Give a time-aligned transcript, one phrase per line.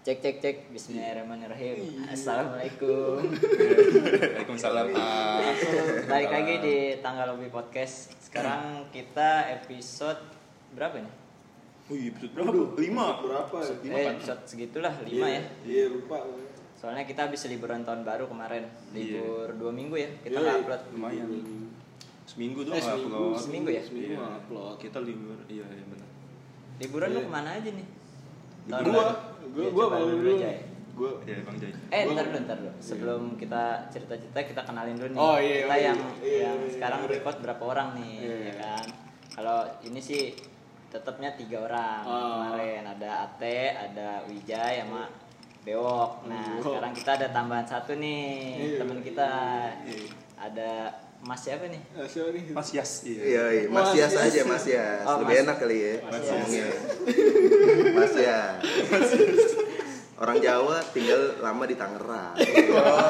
[0.00, 5.54] Cek cek cek Bismillahirrahmanirrahim Assalamualaikum Waalaikumsalam Pak.
[6.08, 10.16] Balik lagi di Tanggal Lobby Podcast Sekarang kita episode
[10.72, 11.12] Berapa nih?
[11.92, 12.52] Wih, episode berapa?
[12.78, 13.06] Lima.
[13.20, 13.72] Berapa ya?
[13.78, 14.14] Lima Eh kan?
[14.16, 16.16] episode segitulah 5 ya Iya lupa.
[16.80, 20.40] Soalnya kita habis liburan tahun baru kemarin Libur dua minggu ya Kita Iya.
[20.40, 21.28] nggak upload Lumayan.
[22.24, 23.36] Seminggu tuh Eh, seminggu, upload.
[23.36, 23.82] Seminggu ya?
[23.82, 24.38] Seminggu Iya.
[24.38, 24.74] upload.
[24.78, 25.34] Kita libur.
[25.44, 26.08] Iya, iya benar.
[26.78, 27.26] Liburan lu Iya.
[27.26, 27.86] ke mana aja nih?
[28.66, 29.04] Tahun Gua,
[29.50, 30.30] gua, gua coba mau dulu dulu.
[30.36, 30.60] aja ya.
[30.90, 31.72] Gua Iya, Bang Jai.
[31.88, 32.72] Eh, Gua- ntar dulu, ntar dulu.
[32.78, 35.18] Sebelum kita cerita-cerita, kita kenalin dulu nih.
[35.18, 37.10] Oh, iya, kita iya, yang iya, yang iya, sekarang iya.
[37.10, 38.36] record berapa orang nih, Iya.
[38.42, 38.84] ya kan?
[39.30, 40.22] Kalau ini sih
[40.86, 42.20] tetapnya tiga orang Oh.
[42.50, 42.82] kemarin.
[42.84, 45.08] Ada Ate, ada Wijay, sama
[45.60, 46.24] Bewok.
[46.24, 48.76] Nah, sekarang kita ada tambahan satu nih, Iya.
[48.78, 49.30] teman kita.
[49.82, 50.04] Iya.
[50.36, 50.70] Ada
[51.20, 51.82] Mas siapa nih?
[51.92, 52.44] ah, siapa nih?
[52.48, 53.04] Mas Yas.
[53.04, 53.20] Iya,
[53.50, 53.62] iya.
[53.66, 54.24] Mas Mas Yas Yas.
[54.26, 55.04] aja, Mas Yas.
[55.04, 56.66] Oh, Lebih Mas- enak kali ya Mas ngomongnya.
[57.92, 58.60] Mas Yas.
[60.16, 62.34] Orang Jawa tinggal lama di Tangerang.
[62.72, 63.08] Oh,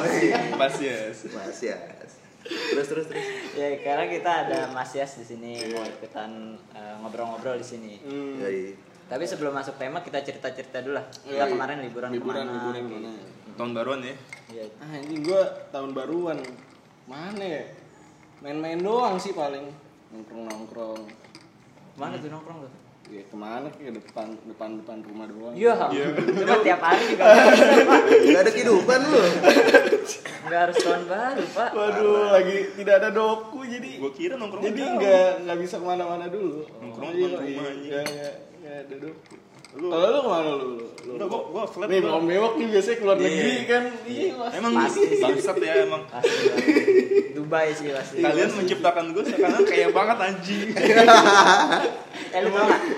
[0.56, 1.16] Mas Yas.
[1.28, 2.10] Mas Yas.
[2.40, 3.24] Terus terus terus.
[3.52, 6.30] Ya, sekarang kita ada Mas Yas di sini mau ikutan
[6.70, 7.92] eh, ngobrol-ngobrol di sini.
[8.00, 8.38] Hmm.
[8.38, 8.72] Iya, iya.
[9.06, 11.06] Tapi sebelum masuk tema kita cerita-cerita dulu lah.
[11.06, 11.46] Kita Iya, iya.
[11.48, 12.54] kemarin liburan, liburan, ke mana?
[12.56, 12.90] liburan gitu.
[12.90, 13.10] ke mana?
[13.52, 14.14] Tahun baruan ya.
[14.48, 14.64] Iya.
[14.78, 16.38] Ah, ini gua tahun baruan.
[17.04, 17.62] Mana ya?
[18.40, 19.68] Main-main doang sih paling.
[20.10, 21.00] Nongkrong-nongkrong.
[21.96, 22.72] Mana tuh nongkrong tuh?
[23.10, 25.52] Ya ke mana ke depan depan depan rumah doang.
[25.52, 25.90] Iya.
[25.90, 28.00] Cuma tiap hari juga bisa, Pak.
[28.06, 29.22] Gak ada kehidupan lu.
[30.40, 31.70] Nggak harus tahun baru, Pak.
[31.74, 36.26] Waduh, lagi tidak ada doku jadi Gua kira nongkrong jadi nggak nggak bisa ke mana-mana
[36.30, 36.62] dulu.
[36.80, 38.00] Nongkrong Iya, depan rumah iya, aja.
[38.08, 38.30] iya,
[38.62, 39.34] iya, ada doku.
[39.72, 40.56] Lu- Kalau lu ke mana lu?
[40.58, 40.84] lu?
[41.10, 41.88] Enggak, gua gua flat.
[41.88, 42.02] Nih.
[42.02, 43.24] Om Bewok nih biasanya keluar Iya.
[43.24, 43.84] negeri kan.
[44.04, 44.52] Iya, Mas.
[44.52, 45.20] Emang Pasti sih.
[45.20, 46.02] bangsat ya emang.
[46.04, 46.44] Pasti.
[47.36, 48.18] Dubai sih pasti.
[48.18, 50.68] Kalian menciptakan gue sekarang kayak banget anjing.
[52.30, 52.50] Eh lu?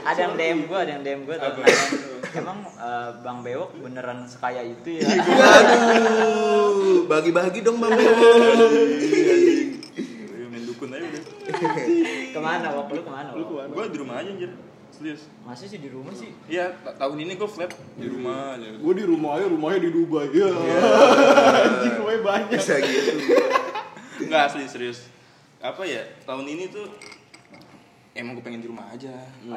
[0.03, 1.65] Ada yang DM gue, ada yang DM gue tuh
[2.35, 5.09] Emang eh, Bang Bewok beneran sekaya itu ya?
[5.09, 7.93] Aduh, bagi-bagi dong Bang.
[7.93, 8.09] Iya,
[10.47, 11.23] main dukun aja udah.
[12.29, 12.87] ke mana Wok?
[12.91, 13.49] Lu ke mana Lu Wok?
[13.49, 13.69] ke mana?
[13.71, 14.53] Gua di rumah aja anjir.
[14.93, 15.25] Serius.
[15.43, 16.31] Masih sih di rumah sih.
[16.47, 18.69] Iya, ta- tahun ini gue flat di rumah aja.
[18.77, 20.29] Gue di rumah aja, rumahnya di Dubai.
[20.31, 20.53] Ya.
[20.53, 22.49] Anjing rumahnya banyak.
[22.61, 23.13] Bisa gitu.
[24.29, 25.09] Enggak asli serius.
[25.65, 26.05] Apa ya?
[26.29, 26.87] Tahun ini tuh
[28.13, 29.11] emang gue pengen di rumah aja.
[29.41, 29.57] Dulu.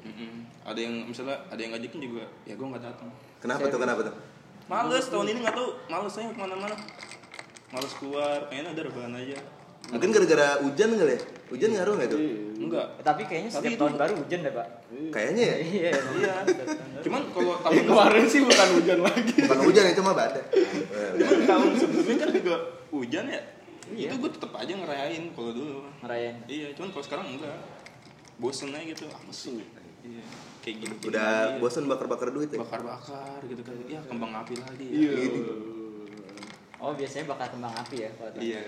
[0.00, 0.48] Mm-mm.
[0.64, 3.10] Ada yang misalnya ada yang ngajakin juga, ya gue nggak datang.
[3.42, 3.80] Kenapa tuh?
[3.82, 4.14] Kenapa tuh?
[4.70, 6.76] Males tahun ini nggak tahu, males saya ke mana-mana.
[7.74, 9.36] Males keluar, pengen ada rebahan aja.
[9.90, 11.20] Mungkin gara-gara hujan kali ya?
[11.50, 12.20] Hujan ngaruh nggak tuh?
[12.60, 12.86] Enggak.
[12.92, 14.66] Eh, Tapi kayaknya Tapi setiap itu- tahun baru hujan deh, Pak.
[15.10, 15.56] Kayaknya ya.
[15.58, 16.34] Iya, Iya.
[17.00, 19.34] Cuman kalau tahun kemarin sih bukan hujan lagi.
[19.40, 20.42] Bukan hujan itu mah badai.
[21.16, 22.54] cuman tahun sebelumnya kan juga
[22.90, 23.42] hujan ya.
[23.90, 24.08] Iya.
[24.08, 25.76] Itu gue tetap aja ngerayain kalau dulu.
[25.98, 26.36] ngerayain.
[26.46, 27.56] Iya, cuman kalau sekarang enggak.
[28.36, 29.04] Bosen aja gitu.
[29.04, 29.58] Apa sih?
[30.00, 30.24] Iya.
[30.60, 30.94] Kayak gini.
[31.02, 32.60] Udah bosan bakar-bakar duit ya?
[32.60, 33.74] bakar-bakar gitu kan.
[33.84, 34.86] Ya kembang api lagi.
[34.86, 35.12] ya.
[35.18, 35.54] Iya.
[36.80, 38.60] Oh, biasanya bakar kembang api ya kalau Iya.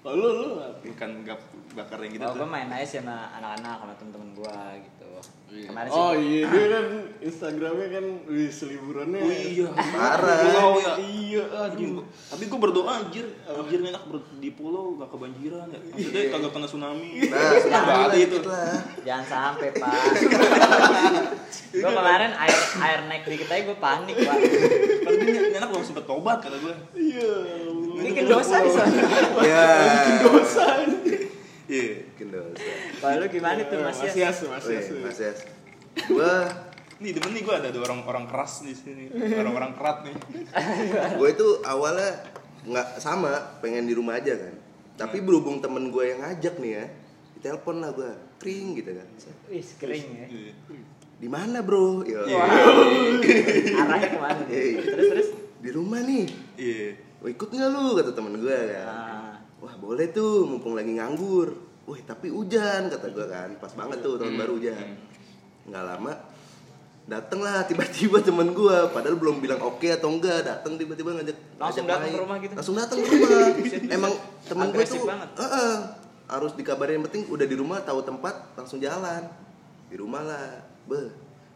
[0.00, 0.76] Kalau lu lu apa?
[0.82, 1.40] Bukan gak
[1.72, 5.08] bakar yang gitu Oh, gue main aja sama anak-anak sama temen-temen gue gitu.
[5.64, 6.86] Kemarin sih Oh iya, dia kan
[7.20, 9.16] Instagramnya kan wih seliburannya.
[9.18, 9.68] Oh iya.
[9.72, 10.38] Parah.
[10.42, 10.92] Pulau ya.
[10.98, 12.04] Iya, aduh.
[12.04, 15.80] Tapi gue berdoa anjir, anjir enak ber- di pulau gak kebanjiran ya.
[15.80, 17.10] Maksudnya kagak kena tsunami.
[17.24, 18.38] Nah, Bali itu.
[18.42, 18.76] lah.
[19.00, 19.94] Jangan sampai pak.
[21.72, 24.36] gue kemarin air air naik dikit aja gue panik pak.
[25.20, 26.74] Ini enak belum sempet tobat kata gue.
[26.98, 27.30] Iya.
[28.00, 28.94] Bikin dosa di sana.
[29.50, 29.66] Ya.
[30.26, 30.64] Dosa.
[31.70, 31.94] Iya.
[32.14, 32.64] Bikin dosa.
[32.98, 34.10] Kalau lu gimana tuh mas ya?
[34.28, 34.86] Yas, Mas Yas.
[34.90, 35.38] Mas Yas.
[36.10, 36.32] Gua
[36.94, 39.10] Nih demen nih gue ada ada orang-orang keras di sini.
[39.10, 40.14] Orang-orang kerat nih.
[41.18, 42.22] gue itu awalnya
[42.64, 44.54] nggak sama pengen di rumah aja kan
[44.94, 46.84] tapi berhubung temen gue yang ngajak nih ya
[47.36, 48.10] ditelepon lah gue
[48.40, 49.08] kering gitu kan
[49.52, 50.26] Wih kering ya.
[51.14, 51.20] Iya.
[51.20, 52.22] di mana bro Yo.
[52.24, 52.42] Iya.
[53.80, 54.50] Arahnya ke mana nih?
[54.52, 54.80] Iya.
[54.84, 55.28] Terus terus.
[55.56, 56.86] di rumah nih Iya.
[57.18, 59.34] Wah, ikut nggak lu kata temen gue kan Ah.
[59.58, 64.16] wah boleh tuh mumpung lagi nganggur wah tapi hujan kata gue kan pas banget tuh
[64.16, 64.86] tahun baru hujan
[65.64, 66.12] nggak lama
[67.04, 71.84] dateng lah tiba-tiba temen gue padahal belum bilang oke atau enggak dateng tiba-tiba ngajak Langsung
[71.84, 72.12] ngajak datang main.
[72.12, 72.52] ke rumah gitu?
[72.54, 73.30] langsung datang ke rumah
[73.96, 74.12] emang
[74.42, 75.28] temen gue tuh banget.
[75.34, 75.74] "Heeh,
[76.26, 79.22] harus dikabarin yang penting udah di rumah tahu tempat langsung jalan
[79.86, 80.48] di rumah lah
[80.84, 81.08] beh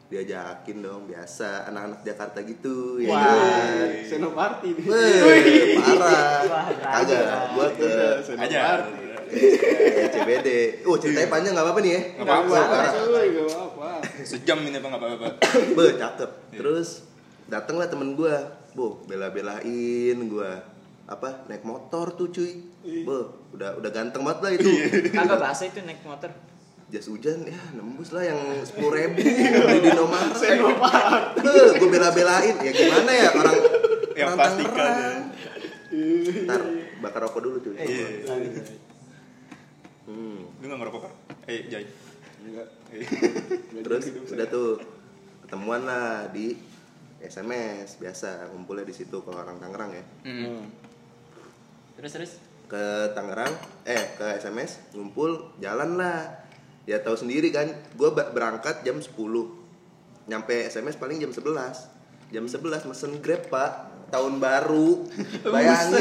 [0.08, 3.20] diajakin dong biasa anak-anak Jakarta gitu ya Wah.
[3.28, 3.88] kan?
[4.08, 4.84] Senoparty nih.
[4.88, 7.92] Weh, parah kagak gua ke
[8.40, 8.88] Aja.
[9.28, 10.48] ke CBD
[10.88, 13.92] oh ceritanya panjang nggak apa-apa nih ya Nggak apa-apa.
[14.24, 15.28] Sejam ini apa nggak apa-apa.
[15.76, 16.30] Be, cakep.
[16.56, 17.04] Terus
[17.44, 18.32] dateng lah temen gue,
[18.72, 20.50] bu, bela-belain gue
[21.08, 23.18] apa naik motor tuh cuy, be,
[23.56, 24.68] udah udah ganteng banget lah itu.
[25.12, 26.32] Kagak bahasa itu naik motor.
[26.88, 29.20] Jas hujan ya nembus lah yang sepuluh ribu
[29.62, 30.32] beli di nomor
[31.76, 33.56] gue bela-belain ya gimana ya orang
[34.14, 35.22] Yang orang plastikan
[35.88, 36.44] Tangerang.
[36.44, 36.60] ntar
[36.98, 38.08] bakar rokok dulu cuy Iya.
[40.04, 40.40] Hmm.
[40.48, 41.12] Lu nggak ngerokok kan?
[41.46, 41.84] Eh, Jai.
[42.40, 42.68] Enggak.
[42.90, 43.04] Eh.
[43.84, 44.80] terus udah tuh
[45.44, 46.56] ketemuan lah di
[47.20, 50.64] SMS biasa ngumpulnya di situ kalau orang Tangerang ya Hmm.
[51.94, 52.32] Terus terus.
[52.64, 53.52] ke Tangerang
[53.84, 56.47] eh ke SMS ngumpul jalan lah
[56.88, 59.12] ya tahu sendiri kan gue berangkat jam 10
[60.24, 61.98] nyampe SMS paling jam 11
[62.28, 63.72] jam 11 mesen grab pak.
[64.08, 65.04] Tahun baru.
[65.52, 66.00] Bayangin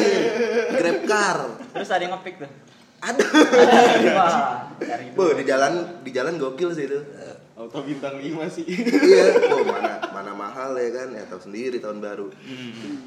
[0.72, 1.38] grab car.
[1.75, 2.51] Terus ada yang ngepick tuh.
[2.98, 3.22] ada.
[5.18, 7.00] Bo, di jalan di jalan gokil sih itu.
[7.60, 8.63] Auto bintang 5 sih.
[8.63, 9.36] iya.
[9.54, 11.12] Oh mana mana mahal ya kan?
[11.13, 12.31] Ya tahu sendiri tahun baru.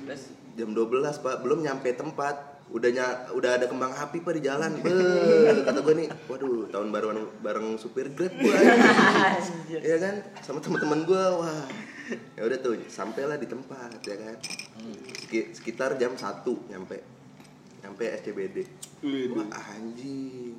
[0.05, 0.37] Terus?
[0.61, 1.37] Jam 12 pak.
[1.41, 4.79] Belum nyampe tempat udah nya, udah ada kembang api pak di jalan.
[4.79, 4.95] Be,
[5.67, 7.07] kata gue nih waduh tahun baru
[7.39, 8.57] bareng supir grab gue
[9.83, 10.15] ya kan?
[10.41, 11.67] Sama teman-teman gue wah.
[12.35, 14.37] Ya udah tuh sampailah di tempat ya kan?
[15.19, 17.03] Seki- sekitar jam 1 nyampe.
[17.81, 18.57] Nyampe SCBD
[19.35, 20.55] wah anjing.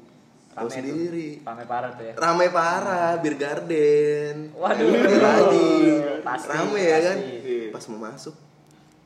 [0.51, 0.75] Rame tuh.
[0.75, 1.29] sendiri.
[1.47, 2.13] Rame parah tuh ya.
[2.19, 4.51] ramai parah bir garden.
[4.51, 4.87] Waduh.
[4.99, 5.71] Lagi
[6.21, 7.17] Pasti, rame ya kan?
[7.23, 7.71] pasti.
[7.71, 8.35] pas mau masuk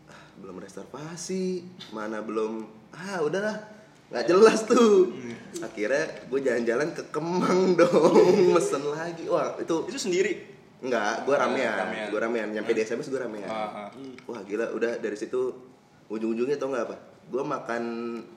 [0.09, 1.61] ah, belum reservasi.
[1.93, 3.57] Mana belum ah udahlah
[4.05, 5.11] nggak jelas tuh
[5.59, 10.55] akhirnya gue jalan-jalan ke Kemang dong mesen lagi wah itu Itu sendiri.
[10.85, 12.07] Enggak, gue ramean, Ramean.
[12.13, 13.47] gue ramean, nyampe di SMS gue ramean.
[13.49, 13.89] Ah, ah.
[14.29, 15.55] Wah gila, udah dari situ
[16.11, 16.95] ujung-ujungnya tau nggak apa?
[17.25, 17.83] Gue makan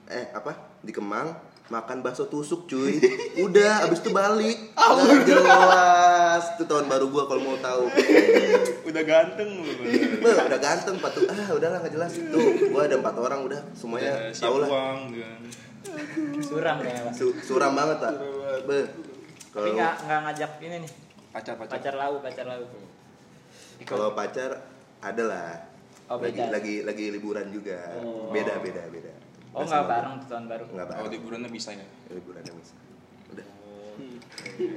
[0.09, 1.29] eh apa di Kemang
[1.69, 2.97] makan bakso tusuk cuy.
[3.45, 4.57] Udah, abis itu balik.
[4.73, 6.43] Nggak jelas.
[6.57, 7.85] Itu tahun baru gue kalau mau tahu.
[8.89, 9.71] Udah ganteng lu.
[10.19, 11.29] Beh, udah ganteng patuh.
[11.29, 12.41] Ah udahlah nggak jelas itu.
[12.73, 14.67] Gue ada empat orang udah semuanya tau lah.
[14.67, 14.99] uang.
[16.41, 17.13] Suram kayaknya Pak.
[17.13, 18.13] Su- suram banget pak.
[18.65, 18.77] Tapi
[19.53, 20.91] kalau nggak nggak ngajak ini nih.
[21.29, 21.71] Pacar-pacar.
[21.77, 22.65] Pacar lau, pacar lau.
[23.85, 24.51] Kalau pacar
[24.99, 25.51] ada lah.
[26.09, 27.77] Oh, lagi, lagi lagi liburan juga.
[28.33, 29.13] Beda beda beda.
[29.51, 29.89] Oh Nggak sama.
[29.89, 30.63] bareng tuh tahun baru.
[30.67, 31.11] Nggak Oh, bareng.
[31.11, 31.85] liburannya bisa ya.
[32.09, 32.73] liburannya bisa
[33.29, 33.47] udah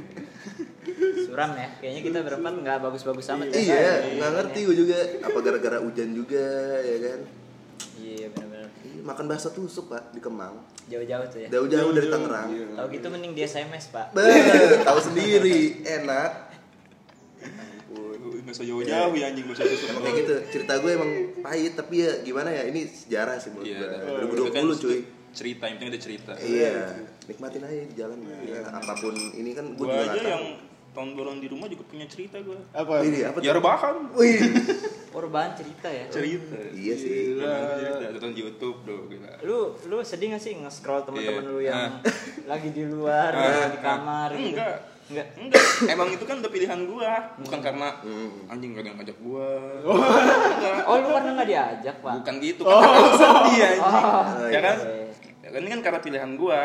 [1.23, 1.69] Suram ya.
[1.79, 3.47] Kayaknya kita berempat nggak bagus-bagus amat.
[3.49, 3.57] ya.
[3.57, 4.01] iya Kan?
[4.17, 6.47] nggak ngerti gue juga apa gara-gara hujan juga
[6.81, 7.21] ya kan
[7.95, 8.69] Iya benar-benar.
[8.83, 11.49] Iya, makan bakso tusuk pak di Kemang Jauh-jauh tuh ya.
[11.49, 14.11] jauh-jauh dari Tangerang Tahu gitu mending di SMS pak.
[14.11, 14.43] Beh,
[14.83, 16.52] tahu sendiri enak
[18.53, 19.65] Nggak usah jauh-jauh ya anjing, nggak usah
[19.99, 21.11] kayak gitu cerita gue emang
[21.41, 25.01] pahit tapi ya gimana ya ini sejarah sih menurut Iya, gue tapi kan 2020 cuy
[25.33, 26.33] Cerita, yang penting ada cerita.
[26.37, 26.73] iya
[27.25, 30.71] nikmatin aja di jalan ya, apa pun ini kan gue Gua juga aja yang tahu
[30.93, 32.61] tahun baruan di rumah juga punya cerita gua.
[32.77, 33.01] Apa?
[33.01, 33.41] Wih, apa?
[33.41, 34.13] Ya rebahan.
[34.13, 34.45] Wih,
[35.09, 36.05] bahan cerita ya.
[36.13, 36.53] Cerita.
[36.77, 37.49] iya sih Gila.
[37.81, 39.33] cerita, tonton di YouTube bro, gila.
[39.41, 41.49] Lu lu sedih gak sih nge-scroll teman-teman Iya.
[41.49, 41.91] lu yang Ah.
[42.45, 43.81] lagi di luar, Ah, di ah.
[43.81, 44.53] kamar gitu?
[44.53, 44.77] Enggak.
[45.13, 45.27] Enggak.
[45.37, 48.49] Enggak, emang itu kan udah pilihan gua, bukan karena Hmm.
[48.49, 49.49] anjing gak ada yang ngajak gua.
[50.89, 52.13] Oh lu karena nggak diajak pak?
[52.19, 53.83] Bukan gitu, kan aku sedih anjing.
[53.85, 54.77] Oh, Ya kan?
[54.79, 55.05] iya.
[55.43, 56.61] Ya kan ini kan karena pilihan gua.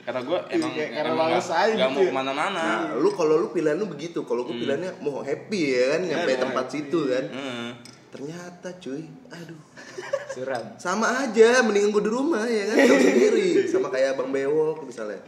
[0.00, 2.08] Karena gua emang kayak karena emang nggak aja nggak gitu mau ya.
[2.08, 2.48] ke mana-mana.
[2.56, 6.30] Nah, lu kalau lu pilihan lu begitu, kalau gue pilihannya mau happy ya kan, nyampe
[6.30, 7.24] Iya, tempat situ kan.
[7.28, 7.68] Heeh.
[8.10, 9.60] Ternyata cuy, aduh,
[10.34, 10.64] Suram.
[10.74, 15.20] sama aja, mendingan gue di rumah ya kan, sendiri, sama kayak Bang Bewok misalnya.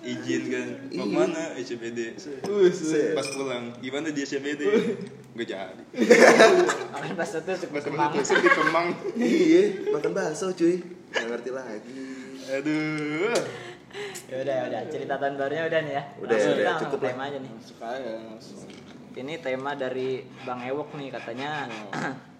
[0.00, 1.04] Izin kan, mau Iya.
[1.04, 1.98] ke mana SCBD?
[2.16, 3.12] Set.
[3.12, 4.62] Pas pulang, gimana di SCBD?
[5.34, 5.82] Gak jadi.
[6.90, 8.10] Makan pas itu suka kemang.
[8.12, 8.88] tusuk di Kemang.
[9.16, 11.94] iya, makan bakso cuy, nggak ngerti lagi.
[12.48, 13.34] Aduh.
[14.28, 16.02] Ya udah ya udah cerita tahun barunya udah nih ya.
[16.18, 17.50] Udah, Langsung udah, kita cukup tema aja nih.
[17.50, 18.60] Langsung.
[19.14, 20.08] Ini tema dari
[20.42, 21.66] Bang Ewok nih katanya.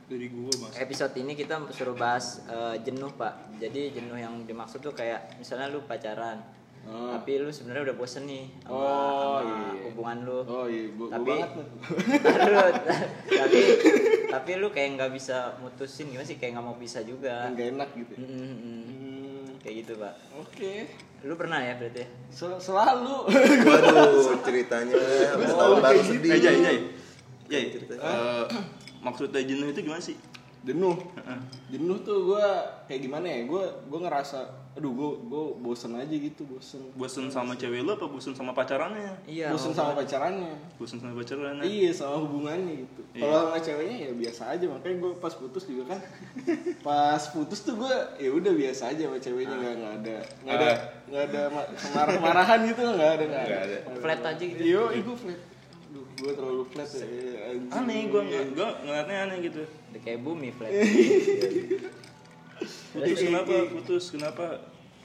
[0.08, 0.72] Dari gua mas.
[0.80, 3.52] episode ini kita suruh bahas eh, jenuh pak.
[3.60, 6.40] Jadi jenuh yang dimaksud tuh kayak misalnya lu pacaran,
[6.84, 7.10] Oh.
[7.10, 9.82] tapi lu sebenarnya udah bosen nih sama, Oh, sama iya.
[9.86, 10.38] hubungan lu.
[10.42, 11.50] Oh iya, gua, gua Tapi- banget.
[12.18, 12.68] Taruh,
[13.40, 13.58] tapi
[14.28, 17.44] tapi lu kayak nggak bisa mutusin gimana sih kayak nggak mau bisa juga.
[17.46, 18.12] Enggak enak gitu.
[18.14, 18.18] ya.
[18.18, 18.82] Mm, mm, mm.
[18.88, 20.14] Hmm, Kayak gitu pak.
[20.34, 20.72] Oke.
[21.20, 21.98] Lu pernah ya berarti?
[21.98, 22.08] ya?
[22.28, 23.16] Sel- selalu.
[23.26, 24.94] Waduh, ceritanya
[25.28, 26.30] habis tahun baru sedih.
[26.30, 26.78] Eh, Jai, Jai.
[27.48, 28.00] Jai, Ceritanya.
[28.00, 28.44] eh,
[28.98, 30.16] maksudnya jenuh itu gimana sih?
[30.60, 30.96] Jenuh.
[31.68, 32.44] Jenuh tuh gua
[32.84, 33.40] kayak gimana ya?
[33.44, 34.38] Gua gua ngerasa
[34.74, 36.78] aduh gua gua bosen aja gitu, bosen.
[36.92, 39.10] Bosen sama cewek lu apa bosen sama pacarannya?
[39.24, 39.50] Iya.
[39.50, 40.54] bosen sama pacarannya.
[40.74, 41.62] Bosen sama pacarannya?
[41.62, 43.00] Iya sama hubungannya gitu.
[43.10, 43.22] Iya.
[43.22, 46.00] Kalau sama ceweknya ya biasa aja makanya gue pas putus juga kan
[46.86, 50.68] pas putus tuh gue ya udah biasa aja sama ceweknya nggak nggak ada nggak ada
[50.68, 50.76] Ah.
[51.08, 53.78] nggak ada ma- marah marahan gitu nggak ada nggak Nggak ada.
[53.82, 53.98] ada.
[53.98, 54.60] Flat aja gitu.
[54.60, 55.40] Yo, gue flat.
[55.88, 57.06] Duh, gue terlalu flat ya.
[57.72, 58.22] Aneh, gua,
[58.52, 59.62] gua ngeliatnya aneh gitu.
[59.64, 60.70] Udah kayak bumi flat.
[62.90, 63.54] Putus kenapa?
[63.68, 64.46] Putus kenapa?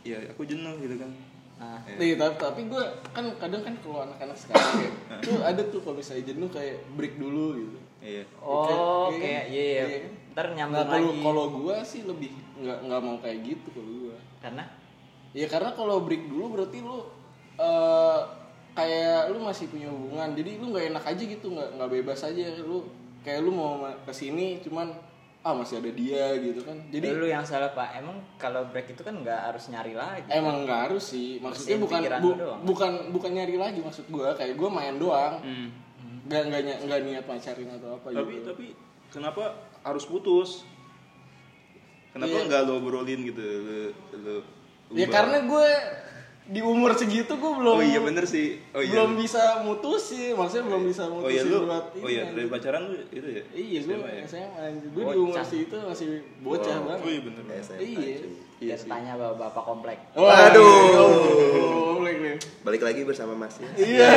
[0.02, 1.12] Ya aku jenuh gitu kan.
[1.56, 1.80] Ah.
[1.96, 4.90] Nih, tapi, tapi gue kan kadang kan kalau anak-anak sekarang ya,
[5.22, 7.78] tuh ada tuh kalau misalnya jenuh kayak break dulu gitu.
[8.04, 8.24] Iya.
[8.38, 9.84] Oh, Kayak- kayak iya iya.
[9.88, 10.00] iya.
[10.34, 11.22] Ntar nyambung Nah kalau lagi.
[11.22, 14.18] kalau gue sih lebih nggak nggak mau kayak gitu kalau gue.
[14.40, 14.64] Karena
[15.34, 17.00] Ya karena kalau break dulu berarti lu
[17.56, 18.20] eh
[18.74, 22.44] kayak lu masih punya hubungan, jadi lu nggak enak aja gitu, nggak nggak bebas aja
[22.60, 22.86] lu
[23.22, 24.90] kayak lu mau ma- ke sini cuman
[25.44, 26.80] ah masih ada dia gitu kan.
[26.88, 27.96] Jadi dulu yang salah pak.
[27.96, 30.24] Emang kalau break itu kan nggak harus nyari lagi.
[30.30, 32.60] emang nggak harus sih, maksudnya bukan bu- lu doang.
[32.64, 35.68] bukan bukan nyari lagi maksud gue kayak gue main doang, Hmm.
[36.24, 36.44] nggak
[36.82, 38.48] nggak niat pacarin atau apa Tapi gitu.
[38.48, 38.66] tapi
[39.10, 39.44] kenapa
[39.82, 40.64] harus putus?
[42.10, 42.46] Kenapa Iya.
[42.46, 43.42] nggak lo obrolin gitu?
[43.42, 43.80] Lo,
[44.16, 44.36] lo
[44.92, 45.12] Ya ubah?
[45.12, 45.68] karena gue
[46.44, 48.60] di umur segitu gue belum Oh iya bener sih.
[48.70, 48.92] Oh iya.
[48.92, 51.60] belum bisa mutusin, maksudnya belum bisa Oh mutusin iya lu.
[51.64, 53.44] buat Oh iya dari pacaran lu itu ya?
[53.50, 54.24] Iya, gue SMA ya?
[54.26, 56.08] SMA, gue di umur segitu masih
[56.40, 57.06] bocah Oh banget.
[57.06, 57.44] iya bener.
[57.60, 58.18] SMA, Iya.
[58.60, 59.98] Iya tanya bapak, bapak komplek.
[60.14, 60.64] Wah, Aduh.
[60.96, 62.36] oh, boleh nih.
[62.62, 63.68] Balik lagi bersama Mas ya.
[63.76, 64.08] Iya.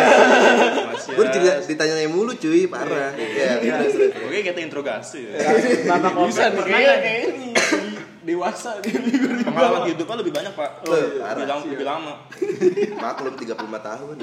[0.86, 1.12] Masih.
[1.12, 3.10] Gue juga ditanya mulu cuy, parah.
[3.12, 4.10] Iya, terus, terus.
[4.20, 5.38] Oke kita interogasi ya.
[5.84, 6.98] Bapak komplek Bisa nih pernah kayak nggak?
[7.02, 7.48] kayak ini
[8.26, 8.92] dewasa nih.
[9.46, 10.70] Pengalaman hidupnya lebih banyak pak.
[10.84, 11.32] Oh, iya.
[11.32, 11.64] lebih lama.
[11.70, 12.12] Lebih lama.
[13.06, 13.56] Maklum 35
[13.86, 14.16] tahun.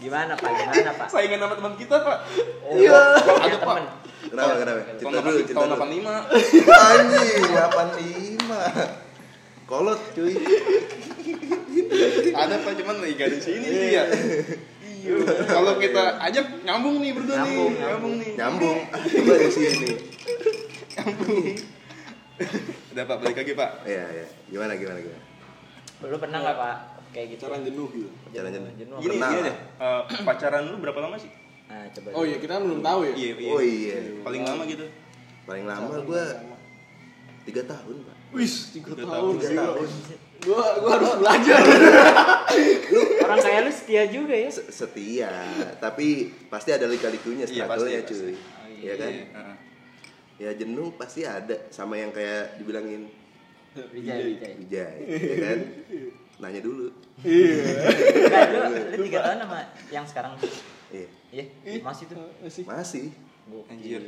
[0.00, 0.50] Gimana pak?
[0.50, 1.06] Gimana pak?
[1.08, 2.18] Saingan sama teman kita pak.
[2.66, 3.14] Oh, iya.
[3.22, 3.62] Ada pak.
[3.62, 3.84] temen.
[4.20, 4.80] Kenapa, kenapa?
[4.80, 5.80] Tahun Cerita dulu, cerita tahun dulu.
[5.80, 7.42] 85 Anjing,
[9.64, 9.70] 85.
[9.70, 10.34] Kolot cuy.
[12.34, 14.04] ada pak cuman lagi gak di sini sih ya.
[14.82, 15.14] Iya.
[15.48, 18.30] Kalau kita ajak nyambung nih berdua nih, Nyambung, nyambung nih.
[18.36, 18.78] Nyambung.
[18.90, 19.90] Coba di sini.
[22.92, 23.70] Udah pak balik lagi pak.
[23.84, 24.26] Iya, iya.
[24.46, 25.22] Gimana, gimana, gimana?
[26.02, 26.76] Lu pernah nggak pak?
[27.10, 27.42] Kayak gitu.
[27.44, 28.08] Pacaran jenuh gitu.
[28.24, 28.70] Pacaran jenuh.
[28.74, 28.96] Jenuh.
[28.98, 29.30] Gini Pernah.
[29.30, 29.56] gini deh.
[29.78, 31.30] eh, pacaran lu berapa lama sih?
[31.66, 32.08] Nah coba.
[32.12, 33.12] Oh iya, kita belum tahu ya.
[33.14, 33.96] Iya Oh iya.
[34.20, 34.86] Paling lama gitu.
[35.42, 36.24] Paling lama gua
[37.42, 38.16] 3 tahun, Pak.
[38.30, 39.32] Wis, tiga Tiga tahun.
[39.36, 39.88] Tiga tahun.
[40.40, 41.60] Gua gua harus belajar.
[43.24, 44.48] Orang kayak lu setia juga ya.
[44.48, 45.30] Se- Setia,
[45.76, 48.34] tapi pasti ada lika-likunya Iya, struggle-nya, pasti, cuy.
[48.34, 48.34] pasti.
[48.80, 49.10] Iya kan?
[49.10, 49.56] Iya, heeh.
[50.40, 53.12] Ya jenuh pasti ada sama yang kayak dibilangin
[53.76, 54.52] Wijay, Wijay.
[54.56, 55.58] Wijay, ya kan?
[56.42, 56.90] Nanya dulu.
[57.22, 58.58] Nah, lu,
[58.98, 59.58] lu tiga tahun sama
[59.92, 60.32] yang sekarang.
[60.90, 61.44] Iya, Iya,
[61.84, 62.18] masih tuh.
[62.42, 62.64] Masih.
[62.66, 63.06] masih.
[63.70, 64.02] Anjir.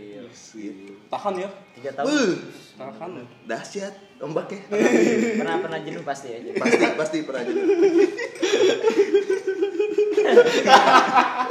[0.55, 0.95] Gitu.
[1.11, 1.49] Tahan ya.
[1.79, 2.11] Tiga tahun.
[2.79, 3.25] Tahan ya.
[3.47, 4.61] dahsyat ombaknya.
[5.39, 6.39] Pernah pernah jenuh pasti ya.
[6.59, 7.63] pasti pasti pernah jenuh.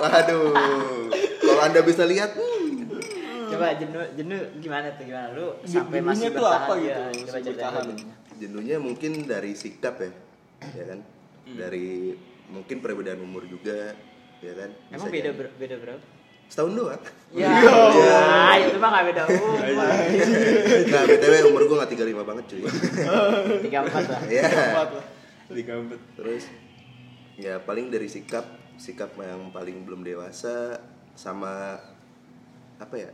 [0.01, 0.53] Waduh,
[1.43, 2.60] kalau anda bisa lihat, hmm,
[3.61, 7.01] Coba jenuh jenuh gimana tuh gimana lu sampai masih jenuhnya tuh bertahan apa ya, gitu,
[7.21, 7.83] Coba masih bertahan.
[7.85, 8.15] jenuhnya.
[8.41, 10.11] jenuhnya mungkin dari sikap ya,
[10.73, 10.99] ya kan?
[11.45, 11.89] Dari
[12.49, 13.93] mungkin perbedaan umur juga,
[14.41, 14.69] ya kan?
[14.89, 16.03] Bisa Emang beda ber- beda berapa?
[16.49, 17.03] Setahun doang.
[17.31, 19.55] Ya, ya, itu mah nggak beda umur.
[20.91, 22.61] Nah, btw umur gue nggak 35 banget cuy.
[23.61, 24.21] Tiga empat lah.
[24.25, 24.43] Iya.
[24.49, 25.05] Empat lah.
[25.47, 25.99] Di kampet.
[26.17, 26.43] Terus
[27.37, 28.43] ya paling dari sikap,
[28.75, 30.81] sikap yang paling belum dewasa
[31.13, 31.79] sama
[32.77, 33.11] apa ya?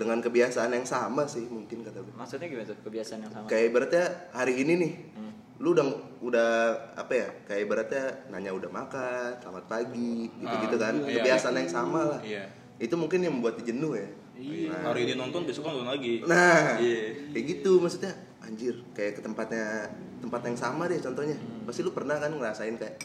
[0.00, 2.14] Dengan kebiasaan yang sama sih mungkin kata gue.
[2.14, 3.46] Maksudnya gimana tuh kebiasaan yang sama?
[3.46, 5.32] Kayak ibaratnya hari ini nih, Hmm.
[5.58, 5.86] lu udah
[6.20, 6.50] udah
[6.96, 7.28] apa ya?
[7.44, 10.94] Kayak ibaratnya nanya udah makan, selamat pagi, gitu-gitu kan.
[10.98, 11.20] iya.
[11.20, 12.20] Kebiasaan yang sama lah.
[12.20, 12.48] Iya.
[12.78, 14.08] Itu mungkin yang membuat jenuh ya.
[14.34, 14.72] Iya.
[14.72, 14.88] Nah.
[14.88, 16.24] Hari ini nonton besok kan nonton lagi.
[16.24, 17.28] Nah, Iya.
[17.30, 19.84] kayak gitu maksudnya anjir kayak ke tempatnya
[20.18, 22.96] tempat yang sama deh contohnya pasti lu pernah kan ngerasain kayak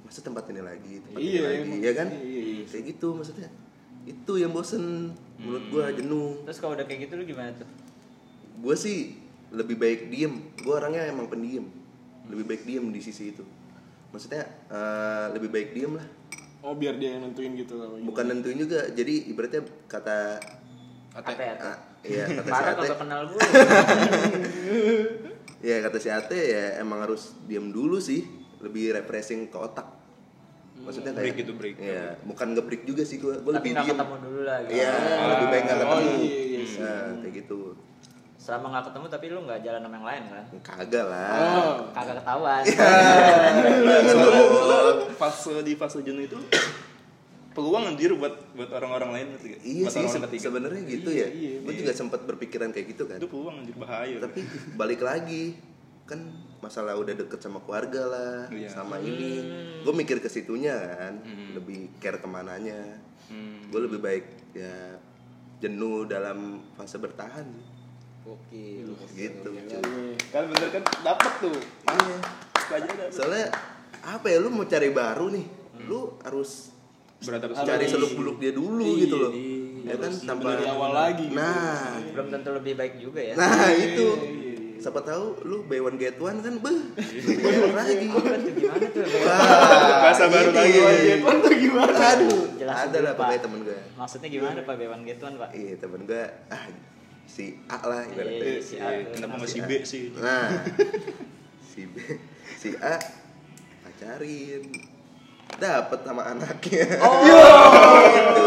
[0.00, 1.80] masa tempat ini lagi tempat Iya, ini lagi emang.
[1.82, 2.64] ya kan Iya, iya.
[2.64, 3.50] kayak gitu maksudnya
[4.04, 5.12] itu yang bosen.
[5.40, 6.44] Menurut gua jenuh.
[6.46, 7.68] Terus kalau udah kayak gitu lu gimana tuh?
[8.54, 9.18] gua sih
[9.50, 10.40] lebih baik diem.
[10.62, 11.66] Gua orangnya emang pendiam
[12.28, 13.44] lebih baik diem di sisi itu.
[14.14, 16.06] Maksudnya eh, lebih baik diem lah.
[16.64, 18.88] Oh biar dia yang nentuin gitu kalau bukan nentuin juga.
[18.88, 20.40] Jadi ibaratnya kata
[21.14, 21.62] Ate, ate.
[21.62, 23.40] ah, iya kata si Ate kagak kenal gue.
[25.68, 28.24] ya kata si Ate ya emang harus diem dulu sih.
[28.64, 29.84] Lebih refreshing ke otak
[30.76, 31.76] maksudnya kayak Break gitu, break.
[31.78, 34.58] ya bukan ngebreak juga sih gua gua Tapi lebih nggak diem ketemu dulu lah.
[34.60, 34.72] Gitu.
[34.74, 34.90] iya
[35.28, 36.62] lebih baik nggak Oh, ketemu iya, iya, iya.
[36.80, 37.60] nah kayak gitu
[38.36, 40.44] Selama nggak ketemu tapi lu nggak jalan sama yang lain kan?
[40.60, 41.74] kagak lah Oh.
[41.90, 42.62] Kagak ketahuan.
[44.04, 46.36] Soalnya, soalnya fase di fase jenuh itu
[47.50, 49.60] peluang anjir buat buat orang-orang lain ngerti gak?
[49.62, 52.86] iya buat sih orang-orang se- sebenarnya gitu Iya, ya iya, gua juga sempat berpikiran kayak
[52.90, 54.18] gitu kan Itu peluang anjir bahaya.
[54.18, 54.42] tapi
[54.74, 55.54] balik lagi
[56.04, 56.18] kan
[56.64, 58.68] masalah udah deket sama keluarga lah Iya.
[58.68, 59.44] sama ini
[59.80, 61.14] gue mikir ke situnya kan
[61.52, 62.80] lebih care ke mananya
[63.24, 63.68] Hmm.
[63.68, 65.00] gue lebih baik ya
[65.58, 67.48] jenuh dalam fase bertahan
[68.22, 68.88] Gokil.
[69.12, 69.80] gitu Iya.
[70.28, 71.56] Kan bener kan dapat tuh.
[71.84, 72.16] Iya.
[73.08, 73.48] Soalnya
[74.02, 75.46] apa ya lu mau cari baru nih
[75.82, 76.72] lu harus
[77.18, 77.64] Beradaptasi.
[77.64, 79.56] cari seluk beluk dia dulu Iya, gitu loh iya.
[79.86, 81.34] ya kan tanpa dari awal lagi gitu.
[81.34, 83.34] nah Belum tentu lebih baik juga ya.
[83.34, 84.06] nah itu
[84.84, 89.04] siapa tahu lu buy one get one kan beh enak lagi Apa tuh gimana tuh?
[89.24, 89.40] Wah,
[90.02, 90.58] Bahasa baru ini.
[90.76, 91.12] lagi.
[91.18, 91.92] Kan tuh gimana?
[91.96, 93.24] aduh Jelasin ada lah Pak.
[93.24, 95.50] pokoknya temen gue Maksudnya gimana Pak Bewan Getuan Pak?
[95.52, 96.64] iya temen gue ah
[97.24, 98.88] si A lah ibaratnya Iya, si A.
[98.90, 100.48] Iya, kenapa nggak si B sih Nah,
[101.64, 101.96] si B,
[102.54, 102.96] si A
[103.80, 104.62] pacarin,
[105.54, 106.86] dapat sama anaknya.
[107.00, 107.14] Oh,
[108.10, 108.46] gitu.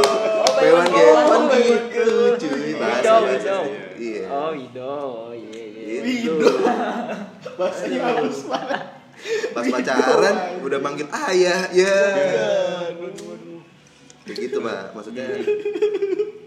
[0.53, 1.44] Bewan Bewan Gewan Gewan.
[1.56, 2.72] gitu, cuy.
[2.75, 3.58] Bahasa.
[3.96, 4.24] Iya.
[4.27, 4.94] Oh, Wido.
[5.24, 5.66] Oh, iya, iya.
[5.88, 6.36] Gitu.
[7.58, 8.82] Bahasanya halus banget.
[9.56, 11.98] Pas pacaran udah manggil ayah, ya.
[14.27, 14.94] Kayak gitu, Pak.
[14.94, 15.25] Maksudnya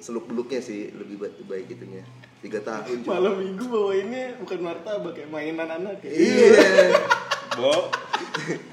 [0.00, 2.04] seluk beluknya sih lebih baik, baik itunya.
[2.40, 3.10] Tiga tahun cuy.
[3.12, 6.10] Malam minggu bawainnya bukan martabak kayak mainan anak ya.
[6.10, 6.96] Iya.
[7.60, 7.92] Bo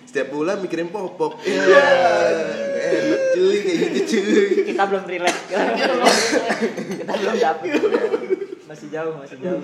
[0.07, 1.43] Setiap bulan mikirin popok.
[1.43, 1.83] Iya.
[2.79, 4.45] Enak cuy kayak gitu cuy.
[4.71, 5.41] Kita belum relate.
[7.03, 7.69] Kita belum dapet.
[8.67, 9.61] Masih jauh, masih jauh.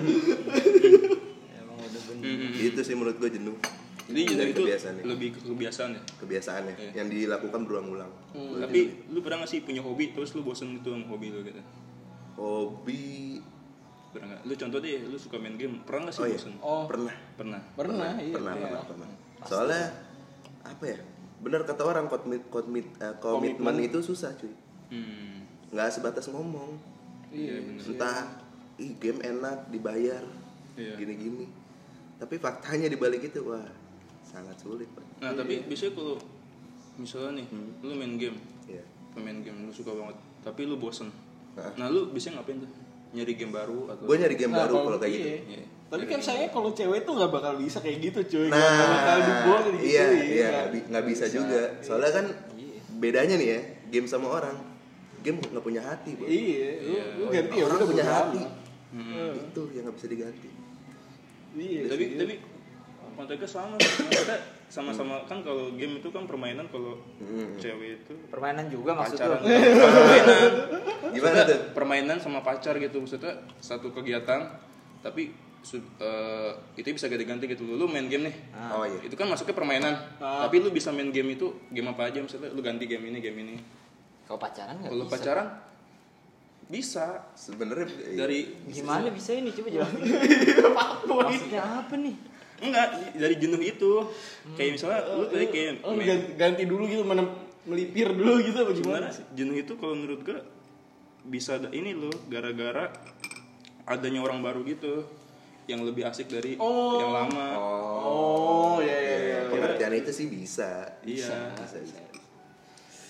[1.54, 2.56] Emang udah bener.
[2.58, 3.56] Itu sih menurut gue jenuh.
[4.04, 5.04] jadi jenuh itu kebiasaan ya.
[5.06, 6.90] lebih ke kebiasaan ya kebiasaannya Iya.
[6.94, 8.12] yang dilakukan berulang-ulang.
[8.60, 11.56] tapi lu pernah gak sih punya hobi terus lu bosen itu sama hobi lu gitu
[12.34, 13.40] Hobi
[14.10, 14.40] pernah gak?
[14.44, 16.36] lu contoh deh lu suka main game pernah gak sih Oh iya.
[16.36, 17.16] bosen Oh, pernah.
[17.32, 18.28] pernah pernah, iya.
[18.30, 18.62] pernah, iya.
[18.62, 19.08] pernah, pernah.
[19.42, 19.84] Soalnya
[20.62, 20.98] apa ya?
[21.40, 23.76] Benar kata orang komit komit eh, komitmen Komitmen.
[23.82, 24.52] itu susah cuy.
[24.90, 26.76] hmm Nggak sebatas ngomong.
[27.32, 28.36] Iya, Entah
[28.76, 30.22] ih game enak dibayar
[30.74, 30.94] Iya.
[30.96, 31.46] gini-gini.
[32.16, 33.62] Tapi faktanya di balik itu wah
[34.24, 35.06] sangat sulit, Pak.
[35.20, 36.18] nah tapi biasanya kalau
[36.94, 37.46] misalnya nih
[37.80, 38.82] lu main game Iya.
[39.10, 41.06] pemain game lu suka banget tapi lu bosen
[41.54, 41.70] Hah?
[41.76, 42.70] nah lu biasanya ngapain tuh
[43.12, 45.22] nyari game baru atau Gue nyari game Nah, baru kalau kayak gitu.
[45.24, 45.38] iya.
[45.54, 45.64] Iya.
[45.86, 48.48] Tapi kan saya kalau cewek tuh nggak bakal bisa kayak gitu cuy.
[48.48, 49.84] Nah, Nggak bakal dibol gitu.
[49.86, 51.62] iya, iya, nggak bi- nggak bisa, juga.
[51.78, 52.80] Soalnya kan Iya.
[52.98, 54.56] bedanya nih ya, game sama orang.
[55.22, 56.26] Game nggak punya hati, Bro.
[56.26, 58.42] Iya, lu, lu ganti ya Orang udah punya hati.
[58.96, 59.34] Amat.
[59.44, 60.48] Itu yang nggak bisa diganti.
[61.54, 61.86] Iya.
[61.86, 62.34] tapi tapi
[63.14, 67.54] konteksnya sama maksudnya sama-sama kan kalau game itu kan permainan kalau Hmm.
[67.54, 69.46] cewek itu Permainan juga maksud pacaran lu.
[69.46, 70.50] permainan
[71.14, 71.58] Gimana Maksudnya tuh?
[71.72, 74.50] permainan sama pacar gitu maksudnya satu kegiatan
[74.98, 75.30] tapi
[75.96, 78.34] eh, itu bisa ganti-ganti gitu lu main game nih
[78.68, 78.98] Oh iya.
[79.00, 80.42] itu kan masuknya permainan Ah.
[80.42, 83.38] tapi lu bisa main game itu game apa aja misalnya lu ganti game ini game
[83.38, 83.56] ini
[84.24, 85.46] Kalau pacaran nggak kalau pacaran
[86.64, 88.16] bisa Sebenarnya iya.
[88.16, 90.00] dari Gimana bisa ini coba jelasin.
[91.08, 92.16] Maksudnya apa nih?
[92.56, 93.92] enggak dari jenuh itu
[94.54, 97.26] kayak misalnya lu tadi kayak Oh, main- ganti, ganti dulu gitu, mana
[97.62, 99.06] melipir dulu gitu apa gimana?
[99.10, 100.38] sebenarnya jenuh itu kalau menurut gue
[101.24, 102.88] bisa ada ini loh gara-gara
[103.84, 105.04] adanya orang baru gitu
[105.64, 106.96] yang lebih asik dari Oh.
[106.98, 107.46] yang lama
[107.98, 109.38] Oh, iya iya iya.
[109.48, 110.94] pengertian itu sih bisa.
[111.02, 111.52] Iya.
[111.52, 112.00] Bisa, bisa.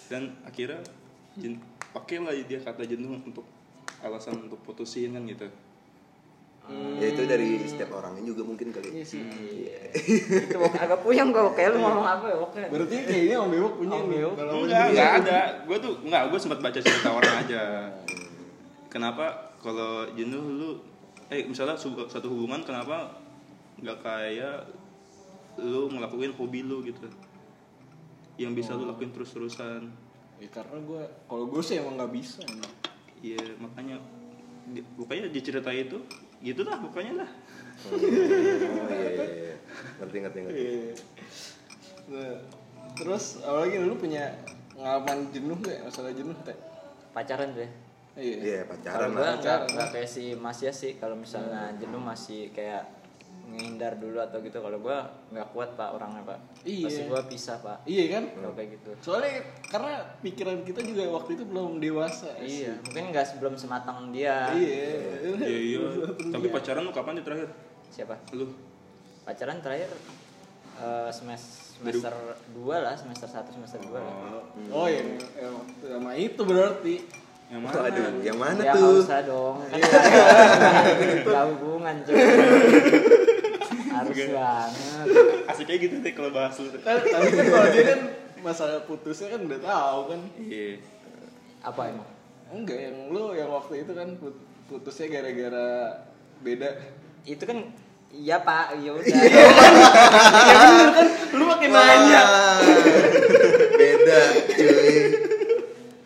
[0.07, 0.83] dan akhirnya
[1.95, 3.47] pakailah dia kata jenuh untuk
[4.03, 5.47] alasan untuk putusin kan gitu
[6.97, 8.89] Ya itu dari setiap orangnya juga mungkin kali.
[8.89, 9.21] Iya sih.
[10.49, 12.73] Itu wok agak puyeng gua kayak lu ngomong apa ya woknya.
[12.73, 14.09] Berarti kayaknya Om Bewok punya Om.
[14.09, 14.35] Bewok.
[14.41, 17.63] Kalau enggak enggak ada gue tuh enggak gue sempat baca cerita orang aja
[18.95, 20.71] kenapa kalau jenuh lu
[21.27, 21.75] eh misalnya
[22.07, 23.11] satu hubungan kenapa
[23.83, 24.71] nggak kayak
[25.59, 27.11] lu ngelakuin hobi lu gitu
[28.39, 29.91] yang bisa lu lakuin terus-terusan
[30.45, 32.45] Ya, karena gue, kalau gue sih emang nggak bisa.
[33.25, 33.97] Iya makanya
[34.69, 35.97] di, pokoknya di cerita itu
[36.45, 37.31] gitu lah pokoknya lah
[37.85, 39.57] Oh iya iya iya.
[39.99, 40.61] Ngerti ngerti ngerti.
[40.63, 40.95] Iya.
[42.13, 42.35] Nah,
[42.95, 44.31] terus apalagi lu punya
[44.73, 46.57] pengalaman jenuh nggak masalah jenuh teh?
[47.11, 47.71] Pacaran deh.
[48.15, 48.37] Iya.
[48.41, 49.35] Iya pacaran gua lah.
[49.43, 52.87] nggak nggak kayak si Mas ya sih kalau misalnya jenuh masih kayak
[53.55, 54.59] ngehindar dulu atau gitu.
[54.59, 56.39] Kalau gua nggak kuat pak orangnya pak.
[56.63, 56.85] Iya.
[56.85, 57.79] pasti gua pisah pak.
[57.85, 58.25] Iya kan?
[58.33, 58.91] kalau kayak gitu.
[59.01, 59.33] Soalnya
[59.65, 62.31] karena pikiran kita juga waktu itu belum dewasa.
[62.39, 64.51] iya mungkin nggak sebelum sematang dia.
[64.51, 64.91] Iya.
[65.39, 65.79] iya iya.
[66.35, 67.49] Tapi pacaran lu kapan nih terakhir?
[67.89, 68.15] Siapa?
[68.33, 68.51] Lu.
[69.23, 69.89] Pacaran terakhir
[70.77, 72.15] eh, semes- semester
[72.51, 74.15] 2 lah semester 1 semester 2 lah.
[74.69, 74.87] Oh.
[74.87, 76.97] Yang, yang waktu sama itu berarti.
[77.45, 77.87] yang Oh, mana?
[77.87, 78.99] Aduh, yang mana ya nggak tuh?
[79.01, 79.57] usah dong.
[79.63, 79.79] Kan
[81.23, 82.15] nggak hubungan cuy
[84.05, 85.07] harus banget
[85.51, 86.69] asik kayak gitu deh kalau bahas lu.
[86.77, 88.01] Kan- Tapi kan kalau dia kan
[88.41, 90.21] masalah putusnya kan udah tahu kan.
[90.39, 90.77] iya.
[91.61, 92.09] Apa emang?
[92.51, 95.69] Enggak, yang lu yang waktu itu kan put- putusnya gara-gara
[96.39, 96.69] beda.
[97.25, 97.59] itu kan
[98.11, 98.77] iya pak.
[98.79, 99.15] Ya udah.
[101.33, 102.23] Lu makin nanya.
[103.75, 104.97] Beda cuy.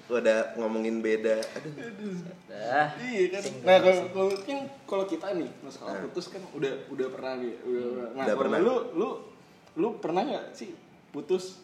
[0.09, 1.37] Udah ngomongin beda.
[1.37, 2.25] Aduh.
[2.49, 2.89] Dah.
[2.97, 3.43] Iya kan.
[3.63, 7.53] Nah kalau kan kalau kita nih masalah putus kan udah udah pernah nih.
[7.63, 8.09] Udah, pernah.
[8.13, 8.59] Nah Udah pernah.
[8.59, 9.09] lu lu
[9.79, 10.73] lu pernah nggak sih
[11.13, 11.61] putus?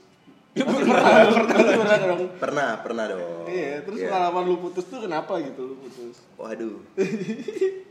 [0.55, 1.25] Pasti pernah.
[1.27, 2.23] Pasti pernah dong.
[2.39, 3.45] Pernah, pernah dong.
[3.51, 4.07] Iya, terus Iya.
[4.07, 6.23] pengalaman lu putus tuh kenapa gitu lu putus?
[6.39, 6.79] Waduh.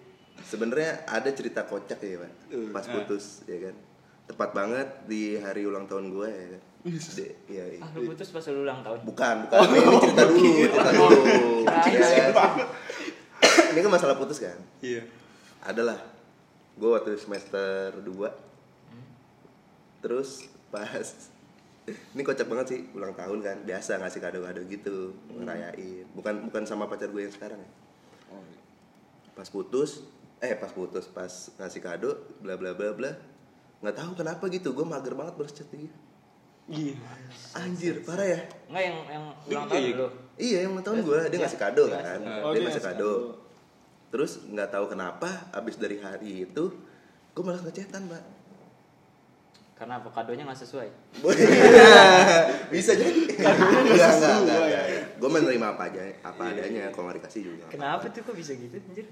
[0.43, 2.31] sebenarnya ada cerita kocak ya pak
[2.69, 3.75] pas putus ya kan
[4.29, 7.79] tepat banget di hari ulang tahun gue ya kan De- iya, iya.
[7.79, 8.99] Ah, lu putus pas lu ulang tahun.
[9.07, 9.59] bukan bukan.
[9.71, 11.15] Ini cerita dulu cerita dulu.
[11.63, 12.35] Kirain.
[12.35, 12.65] Ya.
[13.71, 14.59] ini kan masalah putus kan?
[14.83, 15.07] Iya.
[15.63, 15.95] adalah
[16.75, 18.11] gue waktu semester 2
[20.03, 20.91] terus pas
[21.87, 23.57] ini kocak banget sih ulang tahun kan.
[23.63, 26.03] Biasa ngasih kado-kado gitu ngerayain.
[26.11, 27.71] Bukan bukan sama pacar gue yang sekarang ya.
[29.31, 30.03] Pas putus
[30.43, 33.11] eh pas putus pas ngasih kado bla bla bla bla.
[33.79, 35.87] Nggak tahu kenapa gitu gue mager banget balas chat dia
[36.63, 36.95] Iya.
[37.53, 38.39] anjir parah ya.
[38.65, 39.83] Enggak yang yang ulang Iya, tahun.
[39.83, 39.93] Iya.
[39.93, 40.07] lu.
[40.35, 42.19] iya yang ulang tahun gue dia ngasih kado Iya, kan.
[42.41, 43.11] Oh, dia dia ngasih kado.
[44.09, 46.63] terus nggak tahu kenapa abis dari hari itu
[47.29, 48.23] gue malas ngecetan mbak.
[49.73, 50.07] Karena apa?
[50.07, 50.89] Kadonya nggak sesuai.
[52.73, 53.21] bisa jadi.
[53.27, 57.65] Enggak enggak enggak gue menerima apa aja apa adanya kalau nggak dikasih juga.
[57.69, 59.07] Kenapa tuh kok bisa gitu anjir?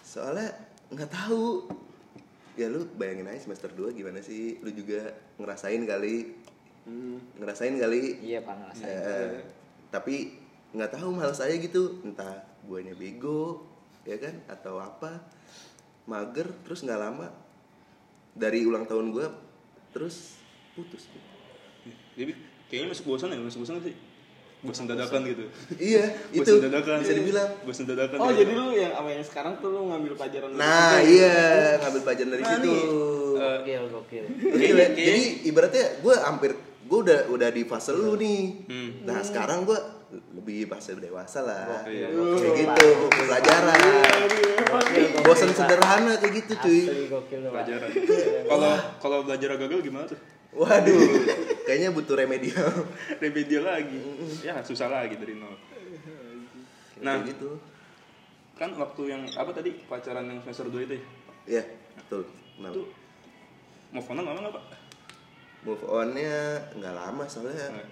[0.00, 0.52] soalnya
[0.88, 1.68] nggak tahu.
[2.54, 4.56] Ya lu bayangin aja semester 2 gimana sih?
[4.60, 6.38] Lu juga ngerasain kali
[7.34, 8.86] ngerasain kali Iya, Pak ngerasain.
[8.86, 9.40] Eh,
[9.88, 10.36] tapi
[10.70, 13.62] nggak tahu malas saya gitu entah guanya bego
[14.02, 15.22] ya kan atau apa
[16.04, 17.30] mager terus nggak lama
[18.32, 19.26] dari ulang tahun gue
[19.90, 20.36] terus
[20.74, 21.06] putus
[22.12, 22.32] Jadi
[22.66, 23.94] kayaknya masuk bosan ya, masuk bosan sih?
[24.60, 25.44] Bosan dadakan gitu.
[25.76, 26.96] iya itu Bosan dadakan.
[26.98, 28.16] bisa dibilang Bosan dadakan.
[28.16, 28.38] Oh gitu.
[28.40, 31.36] jadi lu yang sama yang sekarang tuh lu ngambil pelajaran nah iya
[31.78, 32.84] ngambil pelajaran dari Nah, situ nih,
[33.34, 34.24] Gokil, gokil.
[34.54, 36.50] Gila, jadi ibaratnya gue hampir
[36.84, 38.90] gue udah udah di fase lu nih Hmm.
[39.02, 39.78] nah sekarang gue
[40.32, 42.12] lebih fase dewasa lah Iya.
[42.12, 43.80] kayak gitu pelajaran
[44.64, 46.80] Gokil, gokil, bosan sederhana kayak gitu cuy
[47.40, 47.90] pelajaran.
[48.50, 50.18] Kalau kalau belajar gagal gimana tuh?
[50.52, 50.98] waduh
[51.64, 52.70] kayaknya butuh remedial
[53.22, 53.98] Remedial lagi.
[54.40, 55.50] Ya susah lagi dari nol.
[57.02, 57.58] Nah, kayak gitu
[58.54, 61.02] kan waktu yang apa tadi pacaran yang semester 2 itu ya?
[61.58, 61.64] ya
[61.96, 62.22] betul
[62.54, 62.82] kenapa Itu
[63.90, 64.64] mau phone lama nggak pak?
[65.64, 67.72] Move onnya nggak lama soalnya.
[67.72, 67.88] Nggak.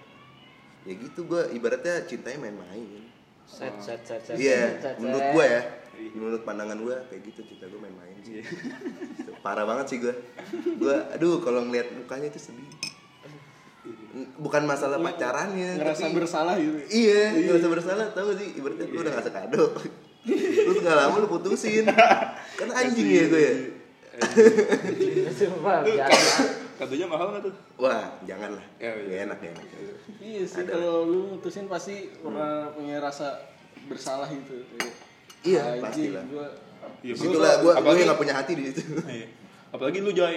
[0.83, 3.07] ya gitu gue ibaratnya cintanya main-main.
[3.43, 4.35] Set, set, set, set.
[4.39, 5.61] iya menurut gue ya.
[6.13, 8.39] Menurut pandangan gue kayak gitu cinta gue main-main sih.
[8.39, 9.31] Gitu.
[9.43, 10.13] parah banget sih gue
[10.79, 12.67] gue aduh kalau ngeliat mukanya itu sedih.
[14.39, 16.79] Bukan masalah pacarannya ngerasa tapi- bersalah gitu.
[16.87, 18.49] iya ngerasa bersalah tau gak sih.
[18.59, 19.63] Ibaratnya lu udah ngasih kado.
[20.67, 21.83] Lu gak lama lu putusin.
[22.59, 23.55] Kan anjing ya gue ya.
[25.31, 25.81] Sumpah.
[26.83, 27.53] Kadonya mahal nggak tuh?
[27.77, 29.15] wah jangan lah Ya, iya.
[29.23, 29.65] Enak enak
[30.17, 30.71] Iya sih Ada.
[30.73, 33.39] kalau lu mutusin pasti pernah punya rasa
[33.85, 34.63] bersalah gitu.
[35.43, 36.47] Iya, "Anjing, pastilah." Gua,
[36.99, 39.27] Iya, Itulah gue gue apalagi- yang gak punya hati di situ Iya.
[39.69, 40.35] Apalagi lu Joy.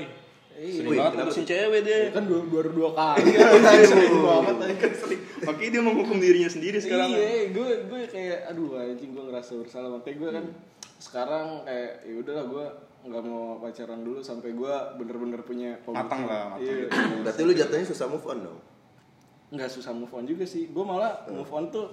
[0.56, 0.72] Iya.
[0.72, 2.02] Sering Wih, banget kenapa ngurusin cewek deh.
[2.10, 4.94] kan dua, baru dua kali anjing, sering banget anjing.
[4.96, 5.20] Sering.
[5.42, 7.08] Makanya dia menghukum dirinya sendiri sekarang.
[7.08, 10.44] Iya, gue gue kayak aduh anjing gue ngerasa bersalah makanya gue kan
[10.96, 12.66] sekarang kayak ya udahlah gue
[13.06, 16.06] nggak mau pacaran dulu sampai gue bener-bener punya komitmen.
[16.06, 16.66] Matang lah, matang.
[16.66, 16.88] Iya.
[17.22, 18.58] berarti lu jatuhnya susah move on dong?
[19.54, 20.66] Nggak susah move on juga sih.
[20.72, 21.86] Gue malah move on tuh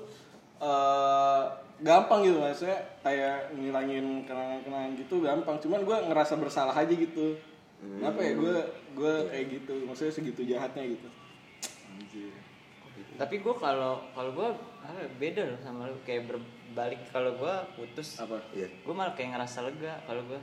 [0.57, 1.43] eh,
[1.85, 2.41] gampang gitu.
[2.41, 5.55] Maksudnya kayak ngilangin kenangan-kenangan gitu gampang.
[5.61, 7.37] Cuman gue ngerasa bersalah aja gitu.
[7.77, 8.33] Kenapa ya?
[8.33, 8.55] Gue
[8.97, 9.73] gue kayak gitu.
[9.85, 11.07] Maksudnya segitu jahatnya gitu
[13.15, 14.49] Tapi gue kalau kalau gue
[15.15, 15.97] beda loh sama lu.
[16.01, 18.17] Kayak berbalik kalau gue putus.
[18.17, 18.41] apa?
[18.51, 18.67] Iya.
[18.79, 20.39] Gue malah kayak ngerasa lega kalau gue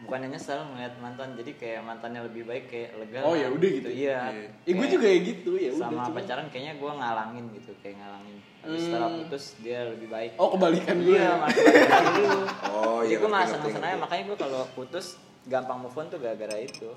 [0.00, 3.84] bukannya nyesel ngeliat mantan jadi kayak mantannya lebih baik kayak lega Oh, ya udah gitu.
[3.86, 4.32] iya.
[4.32, 4.48] Iya.
[4.64, 7.70] ya gue Kayak juga kayak gitu ya udah sama cuman- pacaran kayaknya gue ngalangin gitu
[7.78, 8.36] kayak ngalangin.
[8.60, 10.30] Habis setelah putus dia lebih baik.
[10.36, 11.32] Oh kebalikan gue iya ya?
[11.34, 12.40] malah kebalikan dulu
[12.72, 15.06] Oh, jadi iya, gue malah ngerti, seneng seneng makanya gue kalau putus
[15.42, 16.90] gampang move on tuh gara-gara itu.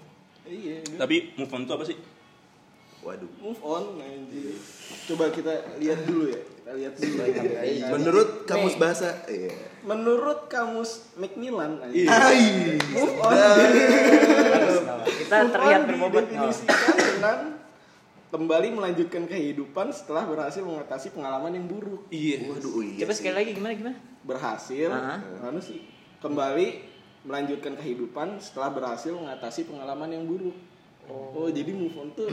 [0.43, 1.97] Iya gue Tapi move on itu apa sih?
[3.03, 4.55] Waduh move on anjir
[5.05, 7.87] coba kita lihat dulu ya kita lihat dulu ya.
[7.91, 9.51] menurut kamus bahasa iya
[9.83, 12.07] menurut kamus Macmillan Iya.
[12.95, 13.35] Move on
[15.03, 17.37] kita Move terlihat on berbobot didefinisikan dengan
[18.33, 22.09] kembali melanjutkan kehidupan setelah berhasil mengatasi pengalaman yang buruk.
[22.09, 22.49] Iya.
[22.49, 23.17] waduh iya coba sih.
[23.21, 25.19] sekali lagi gimana gimana Berhasil, Ah.
[25.43, 25.83] anu sih,
[26.17, 26.67] kembali
[27.27, 30.55] melanjutkan kehidupan setelah berhasil mengatasi pengalaman yang buruk.
[31.05, 32.31] Oh, jadi move on tuh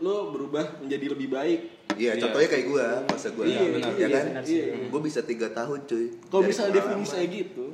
[0.00, 1.60] lo berubah menjadi lebih baik.
[1.94, 2.22] iya Iya.
[2.22, 3.90] contohnya kayak gue masa gue Iya, benar.
[3.90, 4.64] ya iya, kan iya.
[4.86, 6.88] gue bisa tiga tahun cuy Kalau misalnya pengalaman.
[6.96, 7.66] definisi kayak gitu,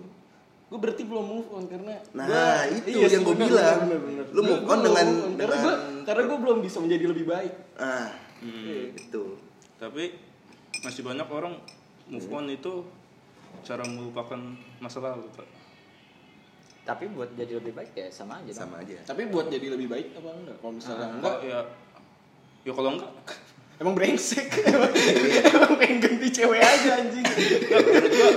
[0.66, 3.78] gue berarti belum move on karena Nah, gua- itu iya yang bener, bilang.
[3.80, 4.24] bener, bener.
[4.28, 7.24] Lu Gua- move on dengan- move on, karena gue karena gue belum bisa menjadi lebih
[7.24, 7.52] baik.
[7.76, 8.78] ah Iya.
[8.92, 9.24] itu
[9.76, 10.04] Tapi
[10.80, 11.54] masih banyak orang
[12.06, 12.72] move on itu
[13.62, 14.40] cara melupakan
[14.78, 15.46] masa lalu, Pak.
[16.82, 18.58] tapi buat jadi lebih baik ya sama aja dong.
[18.62, 20.56] sama aja Tapi buat jadi lebih baik apa enggak?
[20.56, 21.58] Kalau misalnya enggak, Enggak ya
[22.66, 23.12] ya kalau enggak.
[23.76, 24.48] Emang brengsek.
[24.66, 24.88] Emang,
[25.52, 27.24] emang pengen ganti cewek aja anjing.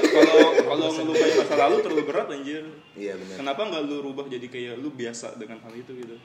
[0.05, 2.63] Kalau kalau ngelupain masa lalu terlalu berat anjir.
[2.93, 3.35] Iya benar.
[3.41, 6.15] kenapa nggak lu rubah jadi kayak lu biasa dengan hal itu gitu?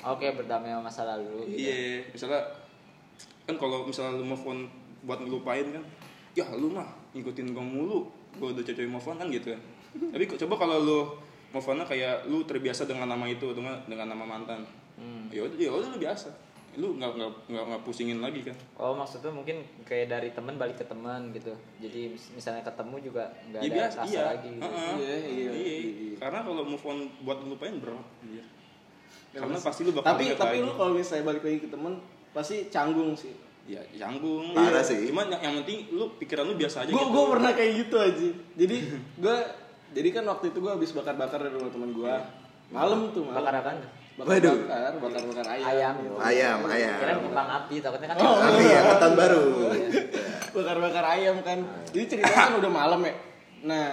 [0.00, 1.52] Oke, berdamai sama masa lalu.
[1.52, 1.68] gitu.
[1.68, 2.06] iya.
[2.08, 2.40] Misalnya
[3.44, 4.58] kan kalau misalnya lu move on
[5.04, 5.84] buat ngelupain kan?
[6.38, 8.06] Ya lu mah ngikutin gua mulu.
[8.38, 10.98] Gua udah cewek move on kan gitu kan tapi coba kalau lu
[11.50, 14.62] move on kayak lu terbiasa dengan nama itu dengan dengan nama mantan?
[15.00, 15.32] Hmm.
[15.32, 16.28] ya udah ya udah lu biasa
[16.72, 20.74] lu nggak nggak nggak nggak pusingin lagi kan Oh maksudnya mungkin kayak dari teman balik
[20.74, 21.50] ke teman gitu.
[21.76, 24.48] Jadi mis- misalnya ketemu juga nggak ya ada biasa rasa iya lagi.
[24.48, 24.62] Gitu.
[24.62, 24.92] Heeh.
[24.94, 25.50] Iya, iya, Iya.
[25.50, 26.14] iya.
[26.16, 28.44] karena kalau move on buat ngelupain berat anjir.
[29.30, 30.64] Ya, karena mas- pasti lu bakal tapi tapi lagi.
[30.64, 31.92] lu kalau misalnya balik lagi ke temen
[32.30, 34.82] pasti canggung sih ya canggung Parah Iya.
[34.84, 34.98] sih.
[35.06, 37.96] cuman yang, yang penting lu pikiran lu biasa aja gue gitu gue pernah kayak gitu
[37.96, 38.76] aja jadi
[39.22, 39.36] gue
[39.90, 42.14] jadi kan waktu itu gue habis bakar bakar dari rumah teman gue
[42.70, 43.72] malam tuh malam Bakar apa?
[44.20, 44.56] Bakar Waduh.
[44.68, 45.94] bakar bakar bakar ayam, Ayam.
[46.20, 46.96] Ayam, ayam.
[47.00, 48.16] Kira kembang api, takutnya kan.
[48.20, 49.42] Oh, Tapi ya tahun baru.
[50.52, 51.58] bakar bakar ayam kan.
[51.88, 53.14] Jadi ceritanya kan udah malam ya.
[53.64, 53.86] Nah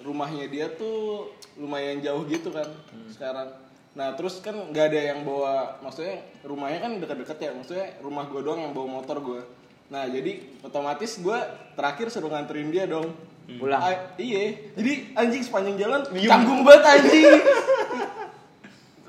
[0.00, 2.68] rumahnya dia tuh lumayan jauh gitu kan
[3.08, 3.48] sekarang.
[3.90, 7.50] Nah terus kan nggak ada yang bawa maksudnya rumahnya kan dekat-dekat ya.
[7.50, 9.42] Maksudnya rumah gue doang yang bawa motor gue
[9.90, 11.34] nah jadi otomatis gue
[11.74, 13.10] terakhir suruh nganterin dia dong.
[13.50, 13.82] Pulang.
[13.82, 14.54] Ah, iya.
[14.78, 17.26] Jadi anjing sepanjang jalan canggung banget anjing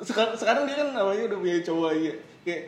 [0.02, 2.64] sekarang sekarang dia kan namanya udah punya cowok ya kayak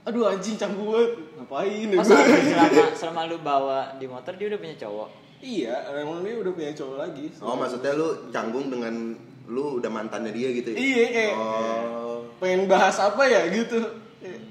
[0.00, 4.46] aduh anjing canggung banget ngapain ya Oh, selama, selama, selama lu bawa di motor dia
[4.48, 5.08] udah punya cowok.
[5.40, 7.26] Iya, emang dia udah punya cowok lagi.
[7.40, 10.76] Oh maksudnya lu canggung dengan lu udah mantannya dia gitu ya?
[10.76, 12.24] Iya, kayak Oh.
[12.38, 13.76] pengen bahas apa ya gitu.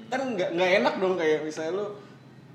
[0.06, 1.86] Kan nggak nggak enak dong kayak misalnya lu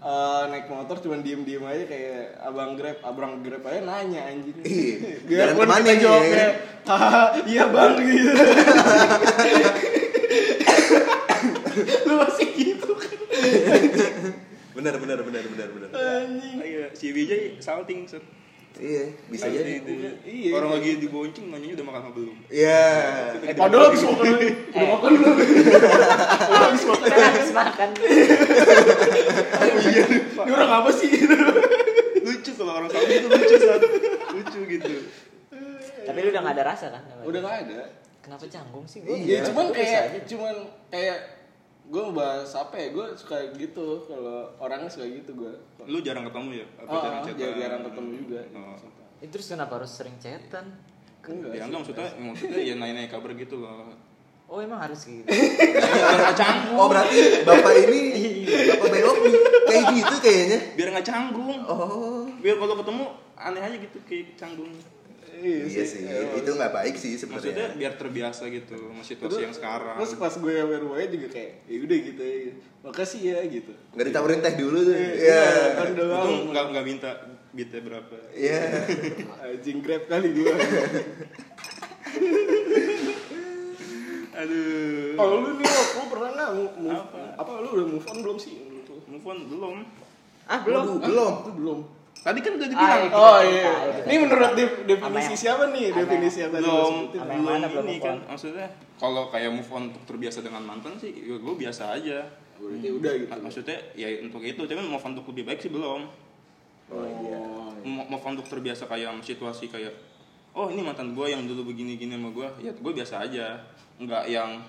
[0.05, 4.53] eh, naik motor cuman diem-diem aja kayak abang grab, abang grab aja nanya anjing.
[4.61, 6.29] Iya, pun kita nih, jawab ya?
[6.29, 6.53] kayak,
[6.85, 8.31] haha, iya bang gitu.
[12.07, 13.17] lu masih gitu kan?
[14.77, 15.89] Benar benar benar benar benar.
[15.91, 16.55] Anjing.
[16.93, 18.21] Si Wijay salting set.
[18.75, 19.71] Iya, bisa Iya, jadi.
[19.79, 19.91] itu.
[20.27, 20.51] Iya.
[20.59, 22.35] Orang lagi dibonceng nanyanya udah makan apa belum?
[22.51, 22.83] Iya.
[23.47, 24.33] Eh, padahal habis makan.
[24.35, 25.35] Udah makan belum?
[25.39, 27.07] Udah habis makan.
[27.07, 27.89] Kan habis makan.
[30.45, 31.09] Ini orang apa sih?
[32.25, 33.81] lucu kalau orang salting itu lucu saat
[34.33, 34.93] lucu gitu.
[36.05, 37.01] Tapi lu udah gak ada rasa kan?
[37.05, 37.81] sama Udah nggak ada.
[38.25, 39.05] Kenapa canggung sih?
[39.05, 40.55] Iya, cuman biasa kayak cuman
[40.89, 41.17] kayak
[41.85, 45.53] gue bahas apa ya gue suka gitu kalau orangnya suka gitu gue
[45.85, 46.67] Lu jarang ketemu ya?
[46.81, 47.37] Apa oh, jarang oh, chatan?
[47.37, 48.77] jarang, jarang ketemu juga Oh.
[49.23, 50.65] Eh, terus kenapa harus sering chatan?
[51.25, 53.93] enggak Ya enggak maksudnya, maksudnya ya nanya-nanya kabar gitu loh.
[54.45, 55.25] Oh emang harus gitu.
[55.25, 56.77] Biar nggak canggung.
[56.77, 57.99] Oh berarti bapak ini
[58.45, 59.31] bapak bewok nih
[59.65, 60.59] kayak gitu kayaknya.
[60.77, 61.59] Biar nggak canggung.
[61.65, 62.29] Oh.
[62.45, 64.69] Biar kalau ketemu aneh aja gitu kayak canggung.
[65.35, 66.01] Iya sih,
[66.33, 67.75] itu nggak baik sih Maksudnya sebenarnya.
[67.75, 69.95] biar terbiasa gitu sama situasi yang sekarang.
[69.97, 74.05] terus pas gue sampai rumahnya juga kayak ya udah gitu ya makasih ya gitu Nggak
[74.07, 74.93] ditawarin teh dulu tuh.
[74.93, 75.43] Iya, Iya.
[75.73, 77.09] kan udah Itu mau nggak nggak minta
[77.51, 78.15] bitnya berapa.
[78.31, 78.61] Iya.
[79.45, 80.51] anjing grab kali gue
[84.35, 85.15] Aduh.
[85.15, 87.19] kalau lu nih lu pernah nggak move, Apa?
[87.37, 87.51] apa?
[87.57, 88.53] lu udah move on belum sih?
[89.05, 89.75] Move on belum.
[90.45, 90.83] ah belum.
[90.99, 91.33] Belum.
[91.41, 91.79] Lu belum
[92.15, 93.01] Tadi kan udah Ah, dibilang.
[93.01, 93.13] iya.
[93.13, 93.61] oh iya.
[93.61, 94.51] ayo kita ini menurut
[94.83, 95.87] definisi yang- siapa nih?
[95.91, 100.39] definisi yang tadi lu belum belum ini kan maksudnya kalau kayak move on untuk terbiasa
[100.39, 102.25] dengan mantan sih ya gue biasa aja.
[102.55, 103.29] Berarti udah gitu.
[103.29, 106.01] Nah, maksudnya ya untuk itu cuman move on untuk lebih baik sih belum.
[106.87, 107.39] Oh iya.
[107.83, 109.93] Mo- move on untuk terbiasa kayak sama situasi kayak
[110.51, 113.59] oh ini mantan gue yang dulu begini gini sama gue ya gue biasa aja.
[113.95, 114.63] Nggak yang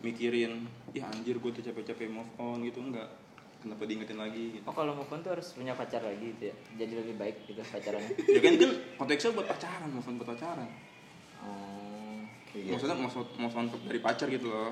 [0.00, 3.06] mikirin ya anjir gue tuh capek-capek move on gitu enggak
[3.62, 6.54] kenapa diingetin lagi gitu Oh kalau move on tuh harus punya pacar lagi gitu ya.
[6.76, 8.10] Jadi lebih baik gitu pacarannya.
[8.34, 10.68] ya kan kan konteksnya buat pacaran move on buat pacaran
[11.42, 12.22] Oh.
[12.52, 12.76] Iya.
[12.76, 14.70] maksudnya on, move on dari pacar gitu loh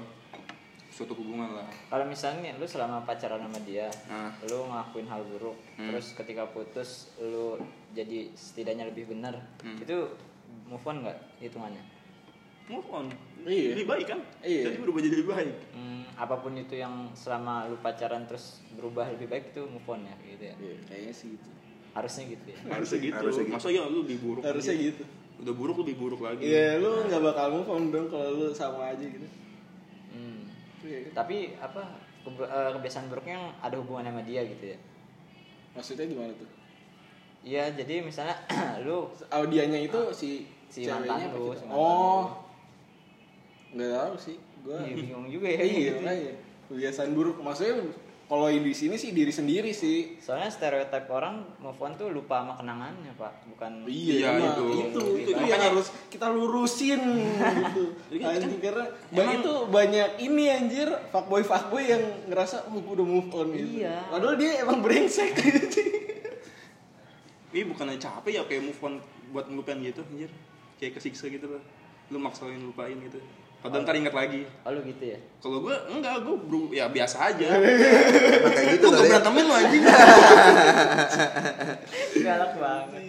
[0.91, 4.35] suatu hubungan lah Kalau misalnya lu selama pacaran sama dia, Nah.
[4.45, 5.89] lu ngelakuin hal buruk, Hmm.
[5.89, 7.57] terus ketika putus lu
[7.91, 9.79] jadi setidaknya lebih benar, Hmm.
[9.79, 9.97] itu
[10.67, 11.81] move on nggak hitungannya?
[12.71, 13.07] Move on
[13.41, 13.73] Iya.
[13.73, 14.63] lebih baik kan Iya.
[14.65, 19.09] jadi berubah jadi lebih baik Hmm, apa pun itu yang selama lu pacaran terus berubah
[19.11, 20.55] lebih baik itu move on ya gitu ya.
[20.57, 21.49] Iya, kayaknya sih gitu
[21.91, 22.59] Harusnya gitu ya.
[22.71, 23.55] harusnya gitu Harusnya gitu.
[23.57, 24.85] masa ya lu lebih buruk harusnya aja.
[24.87, 25.03] gitu
[25.41, 28.93] udah buruk lebih buruk lagi Iya, lu nggak bakal move on dong kalau lu sama
[28.93, 29.25] aja gitu.
[30.11, 30.53] Hmm.
[30.83, 31.09] Iya.
[31.11, 31.83] Tapi apa
[32.21, 34.79] eh, kebiasaan buruknya yang ada hubungan sama dia gitu ya?
[35.73, 36.45] Maksudnya gimana tuh?
[37.41, 38.37] Iya, jadi misalnya
[38.85, 42.25] lu Audianya itu si Si ceweknya mantan lu, si mantan Oh.
[43.71, 44.37] Nggak tahu sih.
[44.61, 45.61] Gua Iya, bingung juga ya.
[45.61, 45.97] Iya, gitu.
[46.01, 46.33] makanya.
[46.67, 47.75] Kebiasaan buruk maksudnya
[48.25, 52.55] kalau di sini sih diri sendiri sih Soalnya stereotip orang move on tuh lupa sama
[52.55, 53.33] kenangannya, Pak.
[53.49, 54.65] Bukan Iya, nah, itu.
[54.71, 57.85] itu itu, Makanya- yang harus kita lurusin gitu
[58.23, 63.31] anjing karena ba- itu banyak ini anjir fuckboy fuckboy yang ngerasa oh gue udah move
[63.33, 63.99] on gitu Iya.
[64.07, 65.67] padahal dia emang brengsek gitu
[67.51, 68.95] Ini bukannya capek ya kayak move on
[69.31, 70.31] buat ngelupain gitu anjir.
[70.79, 71.63] Kayak kesiksa gitu loh.
[72.07, 73.19] Lu maksain lupain gitu.
[73.61, 74.49] Padahal ntar ingat lagi.
[74.61, 75.19] Oh lu gitu ya?
[75.37, 77.47] Kalau gue enggak, gue bro, ya biasa aja.
[77.61, 79.11] Emang kayak gitu Gue kali ya.
[79.13, 79.83] berantemin lo anjing.
[82.21, 83.03] Galak banget.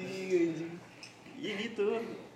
[1.37, 1.87] Iya gitu.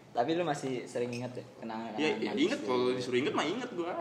[0.09, 1.91] Tapi lu masih sering inget ya kenangan.
[1.95, 3.91] Ya, ya inget kalau disuruh inget mah inget gue.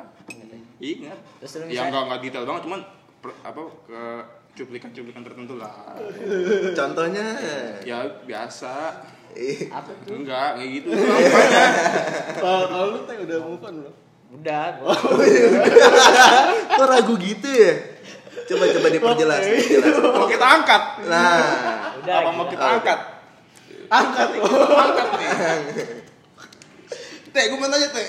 [0.78, 1.18] Ingat.
[1.40, 2.80] Terus lu Ya misalnya- enggak enggak detail banget cuman
[3.18, 4.00] per- apa ke
[4.54, 5.98] cuplikan-cuplikan tertentu lah.
[6.72, 7.26] Contohnya
[7.82, 9.02] Ya biasa.
[9.34, 10.14] eh, Apa tuh?
[10.14, 10.94] Enggak, kayak gitu.
[12.38, 13.94] Kalau kalau lu teh udah move on belum
[14.32, 14.94] Udah, gua.
[16.78, 17.72] kok ragu gitu ya?
[18.44, 19.94] Coba coba diperjelas, diperjelas.
[20.20, 20.82] Mau kita angkat.
[21.08, 22.14] Nah, Udah.
[22.20, 22.52] Apa mau gila.
[22.52, 22.98] kita angkat?
[23.88, 24.40] angkat Angkat nih.
[27.34, 28.06] Teh, gue mau nanya Teh.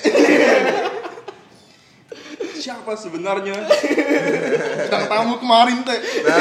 [2.62, 3.58] Siapa sebenarnya?
[3.66, 6.00] Bintang tamu kemarin Teh.
[6.26, 6.38] nah,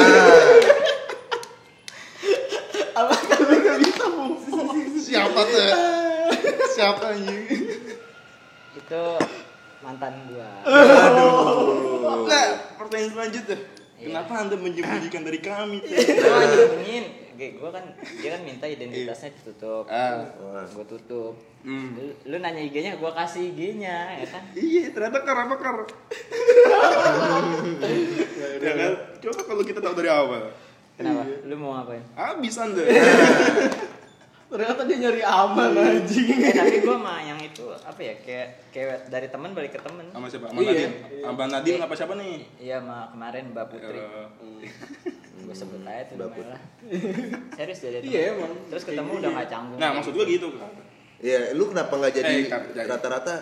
[2.95, 5.71] apa lu nggak bisa move on Siapa Teh?
[6.75, 7.37] Siapa ini?
[8.75, 9.03] Itu
[9.85, 10.49] mantan gua.
[12.25, 12.45] Nah,
[12.81, 13.57] pertanyaan selanjutnya.
[13.95, 15.97] Kenapa anda menyembunyikan dari kami Teh?
[16.17, 17.05] Gua nyembunyiin.
[17.35, 17.85] Kayak gua kan
[18.21, 19.85] dia kan minta identitasnya ditutup.
[19.91, 20.25] Ah.
[20.73, 21.33] Gua tutup.
[21.65, 21.97] Hmm.
[21.97, 24.43] Lu, lu nanya IG-nya, gua kasih IG-nya, ya kan?
[24.53, 25.75] Iya, ternyata kar apa kar?
[28.65, 28.91] ya kan?
[29.21, 30.53] Coba kalau kita tahu dari awal.
[30.95, 31.27] Kenapa?
[31.43, 32.03] Lu mau ngapain?
[32.15, 32.83] Habis anda.
[34.47, 38.13] ternyata dia nyari aman anjing Eh, tapi gua mah yang itu apa ya?
[38.19, 40.05] Kayak kayak dari teman balik ke teman.
[40.07, 40.47] Sama siapa?
[40.47, 40.71] Sama Iya.
[40.71, 40.91] Nadim.
[41.19, 42.35] Sama Nadim apa siapa nih?
[42.57, 43.99] Iya, sama kemarin Mbak Putri.
[43.99, 44.27] Eh,
[45.37, 46.61] Gue sebut aja tuh namanya lah.
[47.53, 47.99] Serius jadi.
[48.01, 48.53] Iya, emang.
[48.67, 49.77] Terus ketemu udah gak canggung.
[49.77, 50.47] Nah, maksud gua gitu.
[51.17, 52.85] ya lu kenapa nggak jadi Eh, jadi.
[52.85, 53.33] rata-rata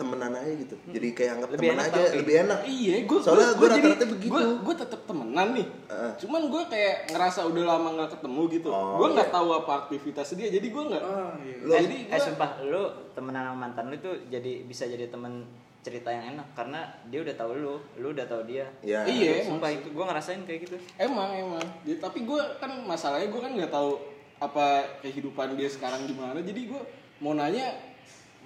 [0.00, 0.74] temenan aja gitu?
[0.88, 2.58] Jadi kayak anggap Lebih temen enak aja, lebih enak.
[2.64, 4.32] Iya, gue Soalnya gua rata-rata begitu.
[4.32, 5.66] Gue gue tetap temenan nih.
[5.92, 6.12] Heeh.
[6.24, 8.68] Cuman gue kayak ngerasa udah lama nggak ketemu gitu.
[8.72, 9.36] Oh, gue nggak iya.
[9.36, 11.02] tahu apa aktivitas dia, jadi gue nggak.
[11.04, 11.56] Ah, iya.
[11.60, 12.82] Lu- eh, jadi eh gua- sumpah lu
[13.12, 15.44] temenan sama mantan lu tuh jadi bisa jadi temen
[15.80, 18.68] cerita yang enak karena dia udah tahu lu, lu udah tahu dia.
[18.84, 19.00] Ya.
[19.04, 20.76] Iya, Sumpah itu gua ngerasain kayak gitu.
[21.00, 21.64] Emang emang.
[21.84, 23.96] Jadi, tapi gue kan masalahnya gue kan nggak tahu
[24.40, 26.40] apa kehidupan dia sekarang gimana.
[26.40, 26.80] Jadi gue
[27.20, 27.72] mau nanya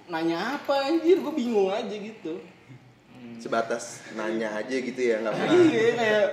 [0.05, 2.41] nanya apa anjir gue bingung aja gitu.
[3.37, 5.55] Sebatas nanya aja gitu ya, nggak pernah.
[5.55, 6.27] Iya kayak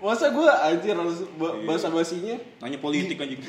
[0.00, 2.36] masa gue anjir harus ba- basa basinya.
[2.60, 3.40] Nanya politik anjing.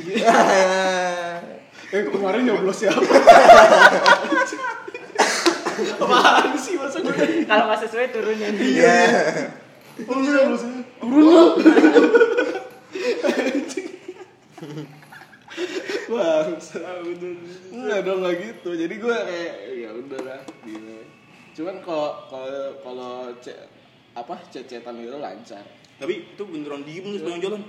[1.86, 2.98] Eh kemarin nyoblos siapa?
[5.96, 7.13] Apaan sih masa gue
[7.46, 8.56] Kalau nggak sesuai turunin.
[8.58, 9.00] Iya.
[10.04, 10.82] Oh, lu nyoblosnya?
[11.00, 11.44] Turun lu.
[17.71, 18.69] Enggak dong nggak gitu.
[18.73, 20.95] Jadi gue kayak ya udah lah gitu.
[21.55, 22.51] Cuman kalau kalau
[22.83, 23.67] kalau ce-
[24.11, 25.63] apa cecetan itu lancar.
[25.95, 27.61] Tapi itu beneran diem nih sepanjang jalan.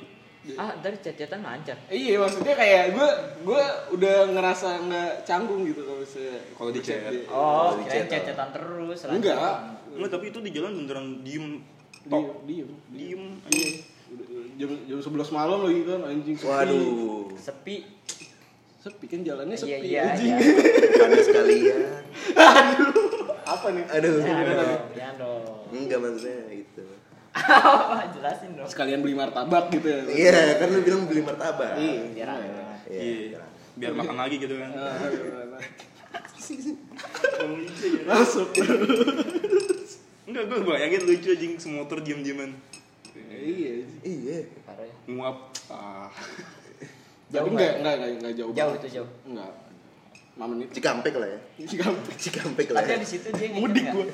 [0.54, 1.74] Ah, dari cecetan lancar.
[1.86, 3.08] Iya maksudnya kayak gue
[3.42, 7.10] gue udah ngerasa nggak canggung gitu kalau misalnya Kalau di chat.
[7.26, 8.98] Oh, Dari kirain cecetan terus.
[9.00, 9.14] lancar.
[9.14, 9.58] Enggak.
[9.90, 11.46] Enggak, tapi itu di jalan beneran diem.
[12.06, 12.46] Diem, Tok.
[12.46, 12.68] diem.
[12.94, 13.22] Diem.
[13.50, 13.70] Iya.
[14.56, 16.46] Jam jam 11 malam lagi kan anjing sepi.
[16.46, 17.76] Waduh, Sepi.
[18.86, 20.36] Sepi kan jalannya Iya, sepi iya, iya.
[21.10, 21.78] ada sekalian.
[23.42, 23.82] Apa nih?
[23.98, 24.22] Aduh.
[24.22, 25.66] Ya dong, ya dong.
[25.74, 26.86] Enggak maksudnya gitu.
[28.14, 28.70] Jelasin dong.
[28.70, 30.06] Sekalian beli martabak gitu ya.
[30.06, 31.74] Iya, kan lu bilang beli martabak.
[31.74, 32.14] Iya.
[32.14, 32.78] Biar ada.
[32.86, 33.42] Iya.
[33.74, 34.70] Biar makan lagi gitu kan.
[34.78, 34.94] Ah,
[38.06, 38.54] Masuk.
[40.30, 42.54] Enggak, gue bayangin lucu anjing semotor diem-dieman.
[43.18, 43.82] Iya.
[44.06, 44.46] Iya.
[44.62, 44.94] Parah ya.
[45.10, 45.50] Nguap.
[45.74, 46.06] Ah.
[47.28, 48.52] Jauh enggak enggak enggak enggak jauh.
[48.52, 49.10] Jauh itu jauh.
[49.24, 49.52] Enggak.
[50.36, 50.68] 5 menit.
[50.70, 51.40] Cikampek lah ya.
[51.70, 52.14] Cikampek.
[52.16, 52.78] Cikampek lah.
[52.80, 52.96] Tapi Ya.
[53.00, 54.04] di situ dia Mudik gua.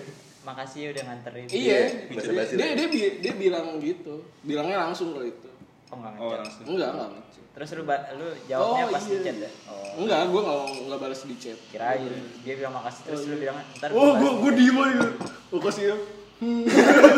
[0.42, 1.46] Makasih ya udah nganterin.
[1.46, 1.78] Iya.
[2.10, 2.74] Dia lah.
[2.74, 4.14] dia bi- dia bilang gitu.
[4.42, 5.48] Bilangnya langsung kalau itu.
[5.92, 6.38] Oh, nggak Oh, ngechat.
[6.40, 6.64] langsung.
[6.66, 7.08] Enggak, enggak.
[7.12, 7.44] ngechat.
[7.52, 9.20] Terus lu lu jawabnya Oh, pas di iya.
[9.20, 9.50] chat ya?
[9.68, 10.00] Oh.
[10.00, 11.58] Enggak, gua enggak enggak balas di chat.
[11.68, 12.00] Kirain
[12.40, 15.06] dia bilang makasih terus lu bilang ntar Oh, balas." gua gua diem aja.
[15.52, 15.96] Gua kasih ya.
[16.42, 16.64] Hmm.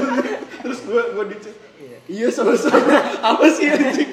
[0.65, 1.55] Terus gua gua di chat.
[2.05, 2.27] Iya.
[2.27, 2.97] Iya sama-sama.
[3.23, 4.11] Apa sih anjing?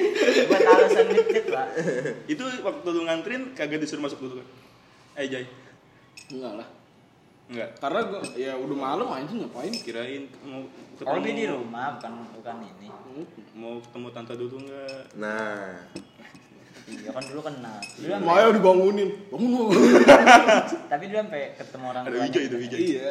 [0.47, 1.67] Buat alasan ngechat, Pak.
[2.25, 4.47] Itu waktu lu nganterin kagak disuruh masuk dulu kan?
[5.17, 5.43] Eh, Jay.
[6.29, 6.67] Enggak lah.
[7.47, 7.69] Enggak.
[7.77, 9.73] Karena gua ya udah malam anjing ngapain?
[9.75, 10.63] Kirain mau
[11.01, 12.87] Oh, dia di rumah bukan bukan ini.
[13.51, 15.01] Mau ketemu tante dulu enggak?
[15.17, 15.81] Nah,
[16.83, 17.77] Iya kan dulu kenal.
[17.95, 19.09] Dulu sampai- Maya dibangunin.
[19.27, 19.65] Bangun lu.
[20.87, 22.17] tapi dia sampai ketemu orang Ada.
[22.19, 22.79] Wijay, ada Wijay.
[22.79, 23.09] Iya.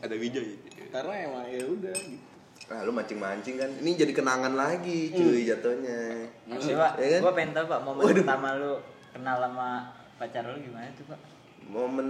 [0.00, 0.48] Ada Wijay.
[0.88, 2.35] Karena emang ya udah gitu.
[2.66, 7.20] Ah lu mancing-mancing kan ini jadi kenangan lagi cuy jatuhnya Coba, Ya kan?
[7.22, 8.16] gue pengen tahu pak momen Waduh.
[8.20, 8.72] pertama lu
[9.10, 9.68] kenal sama
[10.16, 11.20] pacar lu gimana tuh pak?
[11.66, 12.08] momen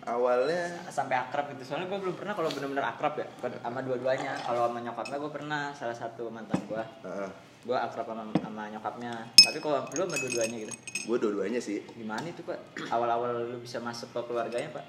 [0.00, 1.62] awalnya Sampai akrab gitu.
[1.64, 3.26] Soalnya gue belum pernah kalau bener-bener akrab ya
[3.58, 4.38] sama dua-duanya.
[4.38, 6.78] Kalau sama nyokapnya gue pernah salah satu mantan gue.
[7.02, 7.26] ah,
[7.62, 9.10] Gue akrab sama, sama nyokapnya.
[9.36, 10.74] Tapi kalau lu sama dua-duanya gitu.
[11.02, 12.58] gue dua-duanya sih Gimana itu pak?
[12.86, 14.86] Awal-awal lu bisa masuk ke keluarganya pak?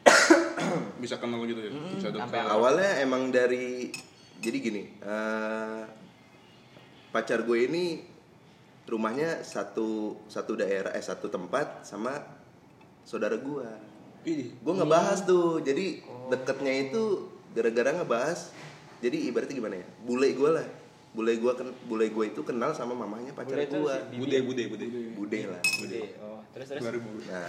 [1.02, 3.88] bisa kenal gitu ya bisa sampai dekat awalnya emang dari
[4.40, 5.82] jadi gini eh,
[7.12, 7.84] pacar gue ini
[8.90, 12.18] rumahnya satu satu daerah eh satu tempat sama
[13.06, 13.68] saudara gue.
[14.26, 15.62] Ih, gue ngebahas tuh.
[15.62, 18.50] Jadi deketnya itu gara-gara ngebahas
[19.00, 19.86] jadi ibaratnya gimana ya?
[20.04, 20.66] Bule gue lah.
[21.10, 23.66] Bule gue ken bule gue itu kenal sama mamanya pacar gue.
[23.66, 24.86] si bude bude bude.
[25.16, 25.58] Bude lah.
[25.58, 26.00] Bude.
[26.22, 26.82] Oh, terus terus.
[26.86, 27.48] 2000 nah.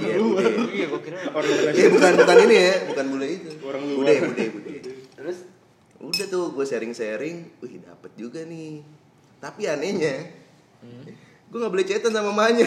[0.00, 0.44] Iya bude.
[0.72, 1.18] Iya gue kira.
[1.28, 2.74] orang eh bukan bukan ini ya.
[2.88, 3.50] Bukan bule itu.
[3.66, 4.20] Orang bude luar.
[4.32, 4.70] bude bude.
[4.80, 4.89] Terus
[6.00, 8.80] udah tuh gue sharing sharing wih dapet juga nih.
[9.40, 10.40] Tapi anehnya
[11.50, 12.62] gue nggak boleh chatan sama mamanya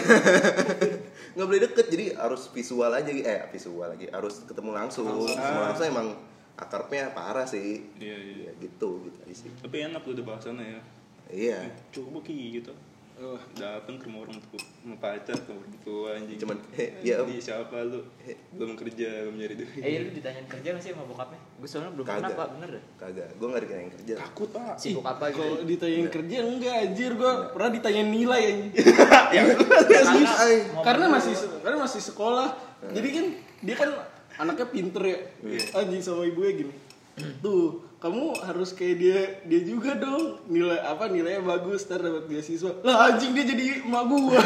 [1.34, 5.08] nggak boleh deket jadi harus visual aja eh visual lagi harus ketemu langsung.
[5.26, 6.08] Ketemu langsung emang
[6.54, 7.90] akarnya parah sih.
[7.98, 8.36] Iya iya.
[8.48, 9.50] Ya gitu gitu aja sih.
[9.58, 10.80] Tapi enak udah bahasannya ya.
[11.32, 11.58] Iya.
[11.90, 12.70] Coba ki gitu
[13.24, 13.42] Wah.
[13.56, 16.38] datang ke rumah orang tua sama pacar ke orang tua anjing.
[16.44, 18.04] Cuman eh, ya om siapa lu?
[18.52, 19.80] belum kerja belum nyari duit.
[19.80, 21.40] Eh lu ditanyain kerja gak sih sama bokapnya?
[21.56, 24.14] Gue soalnya belum pernah pak, bener deh kagak gue nggak dikirain kerja.
[24.20, 24.74] Takut pak.
[24.76, 27.10] Sibuk apa gitu Kalau ditanyain kerja enggak anjir.
[27.16, 28.70] Gua pernah ditanyain nilai anjir.
[30.04, 30.56] Serius, ay.
[30.84, 32.48] karena masih karena masih sekolah.
[32.92, 33.26] Jadi kan
[33.64, 33.90] dia kan
[34.36, 35.18] anaknya pinter ya.
[35.72, 36.83] Anjing sama ibunya gini.
[37.14, 40.42] Tuh, kamu harus kayak dia dia juga dong.
[40.50, 42.82] Nilai apa nilainya bagus ntar dapat beasiswa.
[42.82, 44.38] Lah anjing dia jadi emak gua.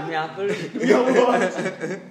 [0.00, 0.54] Demi apa lu?
[0.80, 1.36] ya Allah.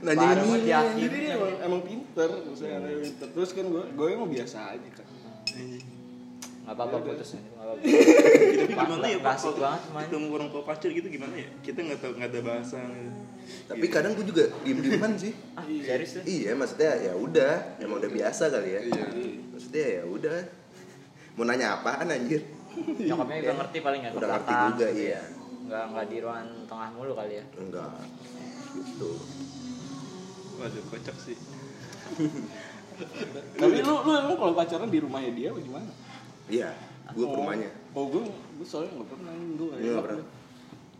[0.05, 0.61] nanya ini.
[1.01, 3.27] Jadi dia emang, emang pinter, maksudnya anaknya pinter.
[3.33, 5.05] Terus kan gua gua emang biasa aja kan.
[6.69, 7.81] Gak apa-apa putus Gak apa-apa.
[7.81, 9.33] Tapi gimana ya pak?
[9.33, 10.05] Asik kalau banget main.
[10.05, 11.49] ketemu orang tua pacar gitu gimana ya?
[11.65, 12.77] Kita nggak tahu nggak ada bahasa.
[13.65, 15.33] Tapi kadang gue juga diem dieman sih.
[15.57, 16.23] Ah, serius tuh?
[16.29, 18.81] iya maksudnya ya udah emang udah biasa kali ya.
[18.85, 19.05] Iya.
[19.49, 20.37] maksudnya ya udah.
[21.41, 22.45] Mau nanya apaan anjir?
[22.77, 25.17] Nyokapnya juga ngerti paling gak ke Udah ngerti juga, gitu iya.
[25.17, 25.23] ya.
[25.65, 27.45] Nggak, nggak di ruangan tengah mulu kali ya.
[27.57, 27.97] Enggak
[28.77, 29.09] gitu.
[30.61, 31.37] Waduh kocak sih.
[33.57, 35.89] Tapi lu lu emang kalau pacaran di rumahnya dia apa gimana?
[36.49, 36.69] Iya
[37.09, 40.25] gue ke rumahnya Oh, gue, gue soalnya nggak pernah gue Iya, nggak pernah.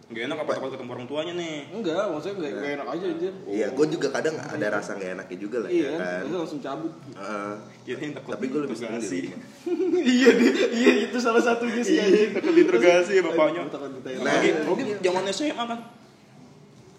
[0.09, 3.33] nggak enak apa takut ketemu orang tuanya nih Enggak, maksudnya nggak nggak enak aja anjir.
[3.45, 6.33] iya gue juga kadang ada rasa nggak enaknya juga lah Iya, ya kan kan?
[6.35, 6.93] langsung cabut.
[7.11, 7.53] Heeh.
[7.83, 9.41] kirain takut tapi gue lebih seneng di rumah
[10.17, 10.29] iya,
[10.71, 12.29] iya itu salah satunya sih anjir.
[12.31, 14.11] takut interogasi ya bapaknya Gue.
[14.17, 15.79] Nah, lagi lagi zaman SMA kan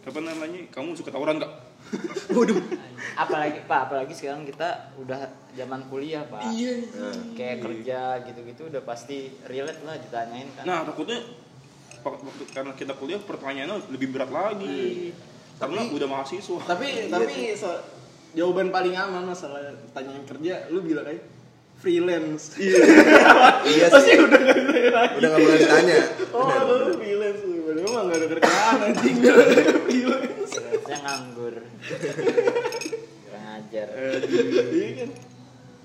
[0.01, 1.53] apa namanya kamu suka tawuran nggak
[2.36, 2.59] waduh
[3.12, 4.64] Apalagi pak, apalagi sekarang kita
[4.97, 5.20] udah
[5.53, 6.72] zaman kuliah pak Iya.
[7.34, 11.20] Kayak kerja gitu-gitu udah pasti relate lah ditanyain kan nah takutnya
[12.01, 15.12] waktu karena kita kuliah pertanyaannya lebih berat lagi
[15.57, 17.82] karena udah mahasiswa Tapi Iya tapi se-
[18.30, 19.61] jawaban paling aman masalah
[19.91, 21.18] tanyain kerja, lu bilang aja
[21.76, 22.57] freelance.
[22.57, 22.76] Iya.
[23.72, 25.14] iya Pasti sih udah nggak ditanya lagi.
[25.16, 25.99] udah nggak boleh ditanya
[26.30, 26.47] Oh,
[26.78, 27.57] lu freelance lu.
[27.64, 29.16] Padahal mah nggak ada kerjaan anjing.
[29.82, 30.29] Freelance.
[30.91, 31.55] Saya nganggur.
[33.22, 33.86] Kurang ajar.
[33.95, 35.11] Iya kan.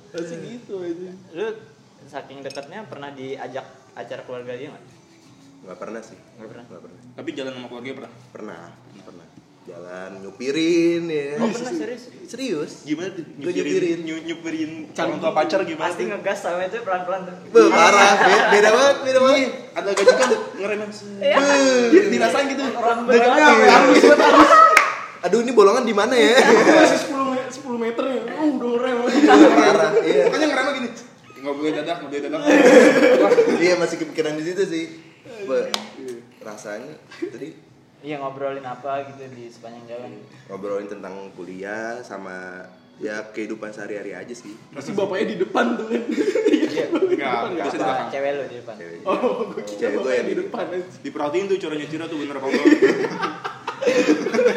[0.10, 1.12] Pasti gitu aja.
[1.38, 1.48] Lu
[2.06, 4.86] saking deketnya pernah diajak acara keluarga dia nggak?
[5.66, 6.18] nggak pernah sih.
[6.38, 6.64] Nggak pernah?
[6.70, 7.00] Nggak pernah.
[7.14, 8.12] Tapi jalan sama keluarga pernah?
[8.30, 8.62] Pernah.
[9.02, 9.28] Pernah.
[9.66, 11.42] Jalan nyupirin ya.
[11.42, 11.74] Oh pernah?
[11.74, 12.04] Serius?
[12.26, 12.72] serius?
[12.86, 13.26] Gimana tuh?
[13.26, 14.00] Gua nyupirin.
[14.06, 17.36] nyu- nyupirin orang tua pacar gimana Pasti ngegas sama itu pelan-pelan tuh.
[17.50, 18.14] Beuh, parah.
[18.26, 19.50] Be- beda banget beda banget.
[19.74, 22.06] Ada gajikan ngeremen Beuh.
[22.10, 22.64] dirasain gitu.
[22.74, 23.66] Orang Dagangnya beneran apa?
[23.74, 24.50] Harus buat harus.
[25.26, 26.38] Aduh ini bolongan di mana ya?
[26.38, 28.22] Masih 10 me- 10 meter ya.
[28.38, 28.98] Uh, udah ngerem.
[29.58, 30.24] parah iya.
[30.30, 30.90] Makanya ngeremnya gini.
[31.36, 32.42] Nggak boleh dadak nggak boleh dadak
[33.58, 34.86] iya masih kepikiran di situ sih.
[35.46, 35.74] Be,
[36.40, 37.58] rasanya tadi
[38.06, 40.22] Iya ngobrolin apa gitu di sepanjang jalan.
[40.46, 42.62] Ngobrolin tentang kuliah sama
[43.02, 44.54] ya kehidupan sehari-hari aja sih.
[44.70, 45.90] Pasti bapaknya di depan tuh.
[45.90, 46.02] Kan.
[46.54, 46.86] Iya.
[46.94, 48.10] Nggak biasa di Apa belakang.
[48.14, 48.76] Cewek lu di depan.
[48.78, 49.00] Cewek.
[49.10, 50.66] Oh, gue kira Cewek gue yang di di depan
[51.02, 52.66] diperhatiin tuh cara nyetirnya tuh bener apa enggak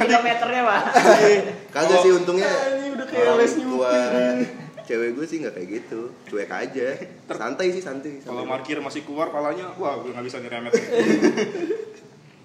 [0.00, 0.82] Kilometernya pak
[1.74, 3.52] kagak sih untungnya ini udah kayak les
[4.86, 6.98] cewek gue sih nggak kayak gitu cuek aja
[7.28, 8.50] santai sih santai kalau santai.
[8.50, 10.72] parkir masih keluar palanya wah gue nggak bisa ngeremet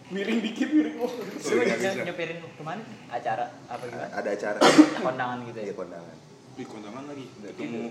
[0.06, 1.02] Miring dikit miring.
[1.02, 1.58] Oh, bisa.
[1.58, 2.78] ny- nyepirin ke mana?
[3.10, 4.06] Acara apa gimana?
[4.14, 4.58] ada acara
[4.96, 5.66] Kondangan gitu ya?
[5.66, 6.16] ya kondangan
[6.56, 7.90] Wih kondangan lagi ketemu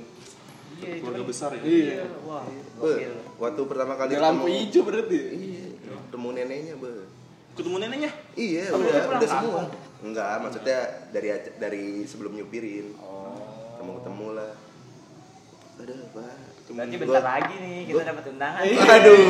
[0.75, 2.03] Iya, keluarga kan- besar ya Iya.
[2.23, 5.19] Wah, Be, gokil waktu pertama kali Ada lampu ketemu- hijau berarti.
[5.35, 5.65] iya
[6.01, 6.91] ketemu neneknya be
[7.55, 9.63] ketemu neneknya Iya, Oh, udah, udah semua.
[10.01, 10.79] Enggak, maksudnya
[11.09, 12.93] dari dari sebelum nyupirin.
[12.99, 13.33] Oh.
[13.75, 14.53] Ketemu-ketemu lah.
[15.77, 16.35] Aduh, Pak.
[16.65, 18.63] Berarti Gua- bentar lagi nih kita gua- dapat undangan.
[18.97, 19.21] Aduh.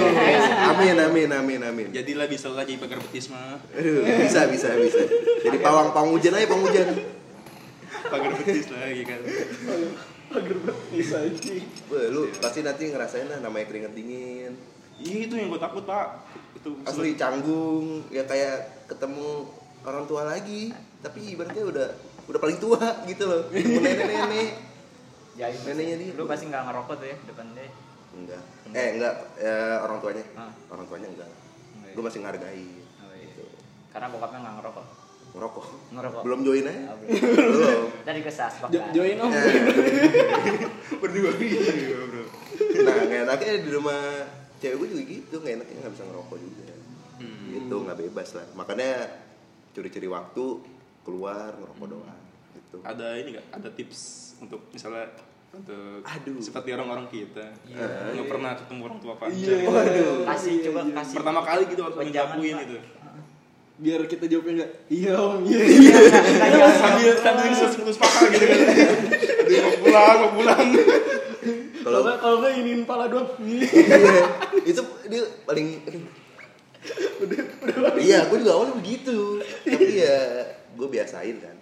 [0.68, 1.86] Amin, amin, amin, amin.
[1.90, 5.02] jadilah bisa lagi pagar betis mah Aduh, bisa, bisa, bisa.
[5.40, 6.86] Jadi pawang pawang hujan aja, pawang hujan.
[8.04, 9.20] pagar betis lagi kan
[10.30, 11.52] Agar betis aja.
[12.08, 14.52] Lu pasti nanti ngerasain lah namanya keringet dingin.
[15.02, 16.22] Iya itu yang gue takut pak
[16.64, 19.44] itu Asli canggung, ya kayak ketemu
[19.84, 20.72] orang tua lagi.
[21.04, 21.88] Tapi ibaratnya udah
[22.24, 23.44] udah paling tua gitu loh.
[23.52, 24.50] Ketemu nenek-nenek.
[25.36, 26.12] Ya, Neneknya dia.
[26.16, 27.68] Lu pasti nggak ngerokok tuh ya depan dia.
[28.16, 28.42] Enggak.
[28.72, 30.24] Eh, enggak eh, orang tuanya.
[30.38, 30.52] Ah.
[30.72, 31.28] Orang tuanya enggak.
[31.28, 31.94] Enggak ya?
[32.00, 32.68] Gue masih ngargai.
[33.04, 33.28] Oh, iya.
[33.28, 33.44] Gitu.
[33.92, 34.86] Karena bokapnya nggak ngerokok.
[35.34, 35.66] Ngerokok.
[35.92, 36.22] Ngerokok.
[36.24, 36.80] Belum join aja.
[36.88, 37.12] Ah, belum.
[37.36, 37.82] Belum.
[38.08, 38.88] Tadi ke Saspak Jo-.
[38.96, 39.28] Join om.
[39.28, 39.44] Ya.
[41.02, 42.24] berdua iya bro
[42.54, 44.00] Nah, nggak enaknya di rumah
[44.58, 46.64] cewek gue juga gitu, nggak enaknya nggak bisa ngerokok juga.
[47.14, 47.46] Hmm.
[47.50, 48.46] Gitu, nggak bebas lah.
[48.52, 48.90] Makanya
[49.70, 50.44] curi-curi waktu
[51.02, 52.20] keluar ngerokok doang.
[52.54, 52.76] Gitu.
[52.82, 54.00] ada ini gak ada tips
[54.38, 55.06] untuk misalnya
[55.50, 56.42] untuk Aduh.
[56.42, 58.10] seperti orang-orang kita Iya.
[58.14, 59.56] nggak pernah ketemu orang tua pacar Iya.
[59.62, 60.26] Waduh.
[60.26, 61.14] Kasih coba kasih.
[61.14, 62.10] pertama kali gitu ngelakuin
[62.58, 62.66] Pak.
[62.66, 62.78] itu
[63.74, 64.70] Biar kita jawabnya enggak.
[64.86, 65.62] Iya om, iya.
[65.66, 65.98] iya.
[66.38, 68.58] Kayak sambil sambil ngelus paha gitu kan
[69.44, 70.66] aduh mau pulang mau pulang
[71.84, 73.28] Kalau enggak kalau enggak iniin pala doang.
[73.36, 73.68] Iya.
[74.64, 74.72] Iya.
[74.72, 74.82] itu
[75.12, 75.66] dia paling
[78.00, 79.40] iya gue juga awalnya begitu.
[79.44, 80.18] Tapi ya
[80.76, 81.56] gue biasain kan.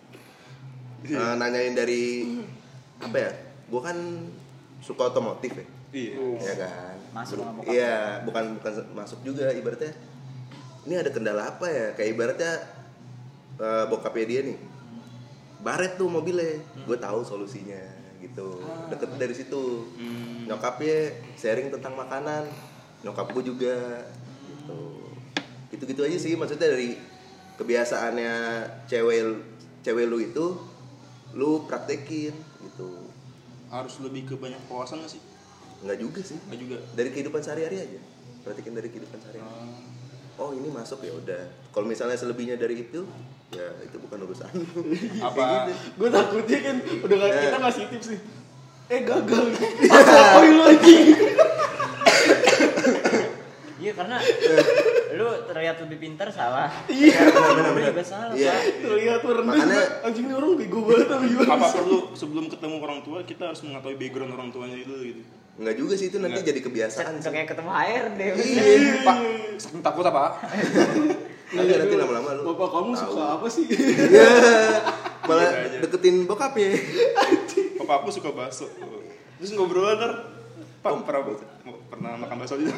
[1.02, 2.26] Eh, nanyain dari
[3.02, 3.30] apa ya?
[3.66, 3.98] Gue kan
[4.78, 5.66] suka otomotif ya.
[5.90, 6.14] Iya.
[6.38, 6.96] Ya kan?
[7.10, 9.94] Masuk iya bukan bukan masuk juga ibaratnya.
[10.86, 11.86] Ini ada kendala apa ya?
[11.98, 12.52] Kayak ibaratnya
[13.58, 14.58] eh, bokapnya dia nih
[15.62, 16.62] baret tuh mobilnya.
[16.86, 18.62] Gue tahu solusinya gitu.
[18.88, 19.90] Deket dari situ.
[19.98, 20.46] Hmm.
[20.46, 22.46] nyokapnya sharing tentang makanan.
[23.02, 24.06] Nyokap gue juga
[24.46, 24.80] gitu.
[25.74, 26.98] Gitu gitu aja sih maksudnya dari
[27.58, 28.32] kebiasaannya
[28.86, 29.20] cewek
[29.82, 30.46] cewek lu itu
[31.34, 33.10] lu praktekin gitu.
[33.72, 35.22] Harus lebih ke banyak wawasan gak sih?
[35.82, 36.38] Nggak juga sih.
[36.46, 36.76] Nggak juga.
[36.94, 38.00] Dari kehidupan sehari-hari aja.
[38.44, 39.91] Praktekin dari kehidupan sehari-hari
[40.42, 43.06] oh ini masuk ya udah kalau misalnya selebihnya dari itu
[43.48, 44.64] ya itu bukan urusan lu.
[45.20, 45.72] apa gitu.
[45.96, 47.42] Gue takutnya kan udah nggak- Nah.
[47.42, 48.20] kita ngasih tips nih.
[48.88, 49.44] Eh gagal.
[49.86, 51.06] Apa lu anjing?
[53.76, 54.16] Iya karena
[55.12, 56.70] lu terlihat lebih pintar salah.
[56.86, 57.18] Iya.
[57.84, 58.30] Juga salah.
[58.32, 58.54] Iya.
[58.78, 59.52] Terlihat merendah.
[59.52, 61.50] Makanya- anjing ini orang bego banget gimana?
[61.52, 65.22] apa perlu sebelum ketemu orang tua kita harus mengetahui background orang tuanya itu gitu
[65.52, 66.48] nggak juga sih itu nanti Nggak.
[66.48, 68.20] jadi kebiasaan sih kayak ketemu HRD.
[68.40, 69.16] iya pak
[69.82, 70.40] takut apa
[71.54, 73.02] nanti nanti lama-lama lu Bapak kamu tahu.
[73.06, 73.64] suka apa sih?
[73.68, 74.28] Iya.
[75.28, 75.78] malah Gitu aja.
[75.84, 76.72] deketin bokapnya
[77.76, 78.66] papa aku suka bakso
[79.36, 80.12] terus ngobrol ntar
[80.80, 81.20] pak pernah
[81.86, 82.72] pernah makan bakso juga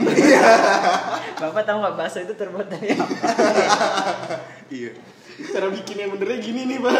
[1.40, 3.06] Bapak tahu nggak bakso itu terbuat dari apa?
[4.68, 4.92] iya
[5.46, 6.94] Cara bikin yang benernya gini nih, Pak.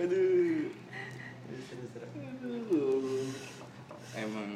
[0.00, 0.66] aduh
[4.16, 4.48] emang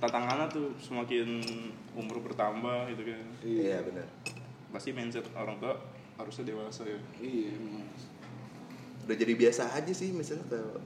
[0.00, 1.44] tantangannya tuh semakin
[1.92, 3.24] umur bertambah gitu kan.
[3.44, 4.08] Iya benar.
[4.72, 5.76] Pasti mindset orang tua
[6.16, 7.00] harusnya dewasa ya.
[7.20, 7.52] Iya,
[9.04, 10.76] udah jadi biasa aja sih misalnya kalau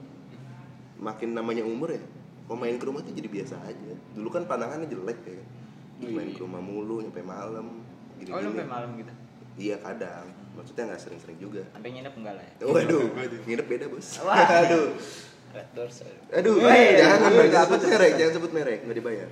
[0.95, 2.01] makin namanya umur ya
[2.45, 3.93] mau main ke rumah tuh jadi biasa aja.
[4.15, 5.47] Dulu kan pandangannya jelek ya kan.
[5.95, 6.35] Oh, main iya.
[6.35, 7.79] ke rumah mulu nyampe malam
[8.19, 9.11] gini Oh lu sampai malam gitu.
[9.55, 10.27] iya kadang.
[10.55, 11.63] Maksudnya nggak sering-sering juga.
[11.71, 12.53] Sampai nginep enggak lah ya?
[12.67, 13.39] waduh Waduh.
[13.47, 14.07] nginep beda bos.
[14.23, 14.39] Wah.
[15.55, 15.97] Aduh Red Doors.
[16.29, 17.71] aduh Weh, jangan apa jangan tuh?
[17.71, 19.29] sebut merek jangan sebut merek nggak dibayar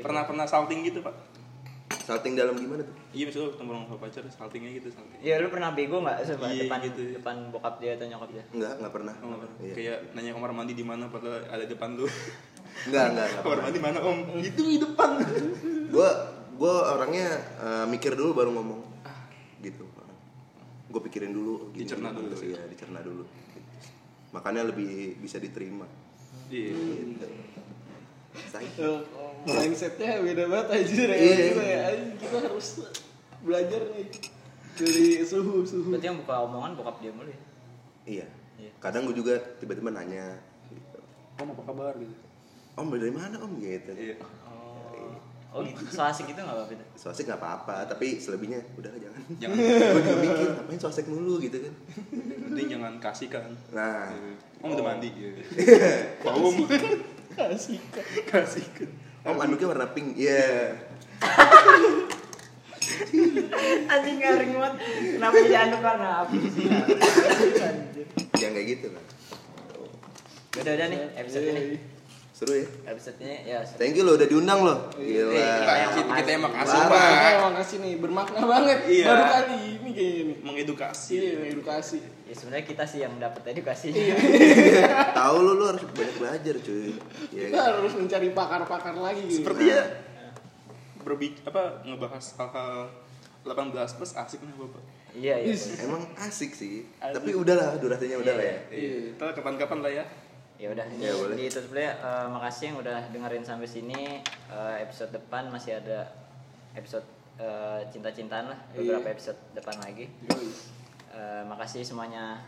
[0.00, 1.14] pernah pernah salting gitu pak
[2.00, 5.48] salting dalam gimana tuh iya misalnya ketemu orang tua pacar saltingnya gitu salting Ya lu
[5.48, 7.02] pernah bego nggak Iya, depan gitu.
[7.14, 8.44] depan bokap dia atau nyokap dia?
[8.48, 9.56] nggak nggak pernah Oh, nggak pernah.
[9.60, 9.74] Iya.
[9.74, 12.08] kayak nanya kamar mandi di mana padahal ada depan tuh
[12.88, 15.10] nggak nggak nggak kamar mandi mana om itu di depan
[15.88, 16.08] gue
[16.58, 18.80] gue orangnya eh, mikir dulu baru ngomong
[19.60, 19.84] gitu
[20.88, 23.20] gue pikirin dulu gini, Dicerna dulu, sih, ya dicerna dulu.
[24.38, 25.90] Makanya lebih bisa diterima
[26.46, 27.26] iya gitu.
[28.48, 28.62] Say.
[28.78, 29.02] Eh,
[29.44, 31.16] mindsetnya beda banget aja ya.
[31.18, 31.36] Iya.
[31.50, 31.80] Kita, ya.
[32.22, 32.68] Kita harus
[33.42, 34.06] belajar nih
[34.78, 35.90] dari suhu suhu.
[35.90, 37.40] Berarti yang buka omongan bokap dia mulu ya?
[38.06, 38.26] iya
[38.58, 38.70] Iya.
[38.82, 40.34] kadang gue juga tiba-tiba nanya
[40.70, 40.98] gitu.
[41.38, 42.14] om apa kabar gitu
[42.74, 44.57] om dari mana om gitu iya Oh.
[45.48, 45.80] Oh gitu.
[45.88, 46.84] So asik gitu nggak bapak itu?
[46.92, 49.56] so asik nggak apa-apa tapi selebihnya udah lah, jangan jangan
[49.96, 51.74] gue juga mikir ngapain so asik mulu gitu kan
[52.52, 54.12] penting jangan kasihkan nah
[54.60, 55.30] om udah mandi iya.
[56.20, 56.68] Pak om
[57.32, 57.80] Kasih.
[58.28, 58.92] kasihkan
[59.24, 60.76] om anduknya warna pink iya
[63.88, 64.74] Anjing garing banget.
[65.18, 66.66] Kenapa jadi anduk karena apa sih?
[68.38, 69.04] Jangan kayak gitu lah
[70.58, 71.97] Udah udah nih episode ini.
[72.38, 72.66] Seru ya.
[72.86, 73.82] episode ini ya seru.
[73.82, 74.94] Thank you lo udah diundang lo.
[74.94, 75.42] Iya, Gila.
[75.58, 77.10] kita yang kita, kita yang makasih Parah.
[77.10, 79.04] pak emang kasih nih bermakna banget Iya.
[79.04, 80.36] baru kali ini kayaknya nih.
[80.40, 81.98] mengedukasi Iya, edukasi.
[82.22, 83.90] ya sebenarnya kita sih yang dapat edukasi
[85.18, 86.94] Tahu lo lo harus banyak belajar cuy.
[87.28, 87.66] Iya Kita kan?
[87.74, 89.42] harus mencari pakar-pakar lagi gitu.
[89.42, 89.82] seperti ya
[90.98, 92.86] berbic apa ngebahas hal-hal
[93.40, 94.82] 18 plus asik nih bapak
[95.16, 96.86] iya iya Emang asik sih.
[97.00, 98.56] Tapi udahlah durasinya udah lah ya.
[98.70, 100.04] iya kita kapan-kapan lah ya
[100.58, 101.38] ya udah Ya, boleh.
[101.38, 106.10] ditutup dulu ya Eh, makasih yang udah dengerin sampai sini Eh, episode depan masih ada
[106.74, 107.06] episode
[107.38, 110.10] eh, cinta-cintaan lah beberapa episode depan lagi.
[111.08, 112.42] Eh, makasih semuanya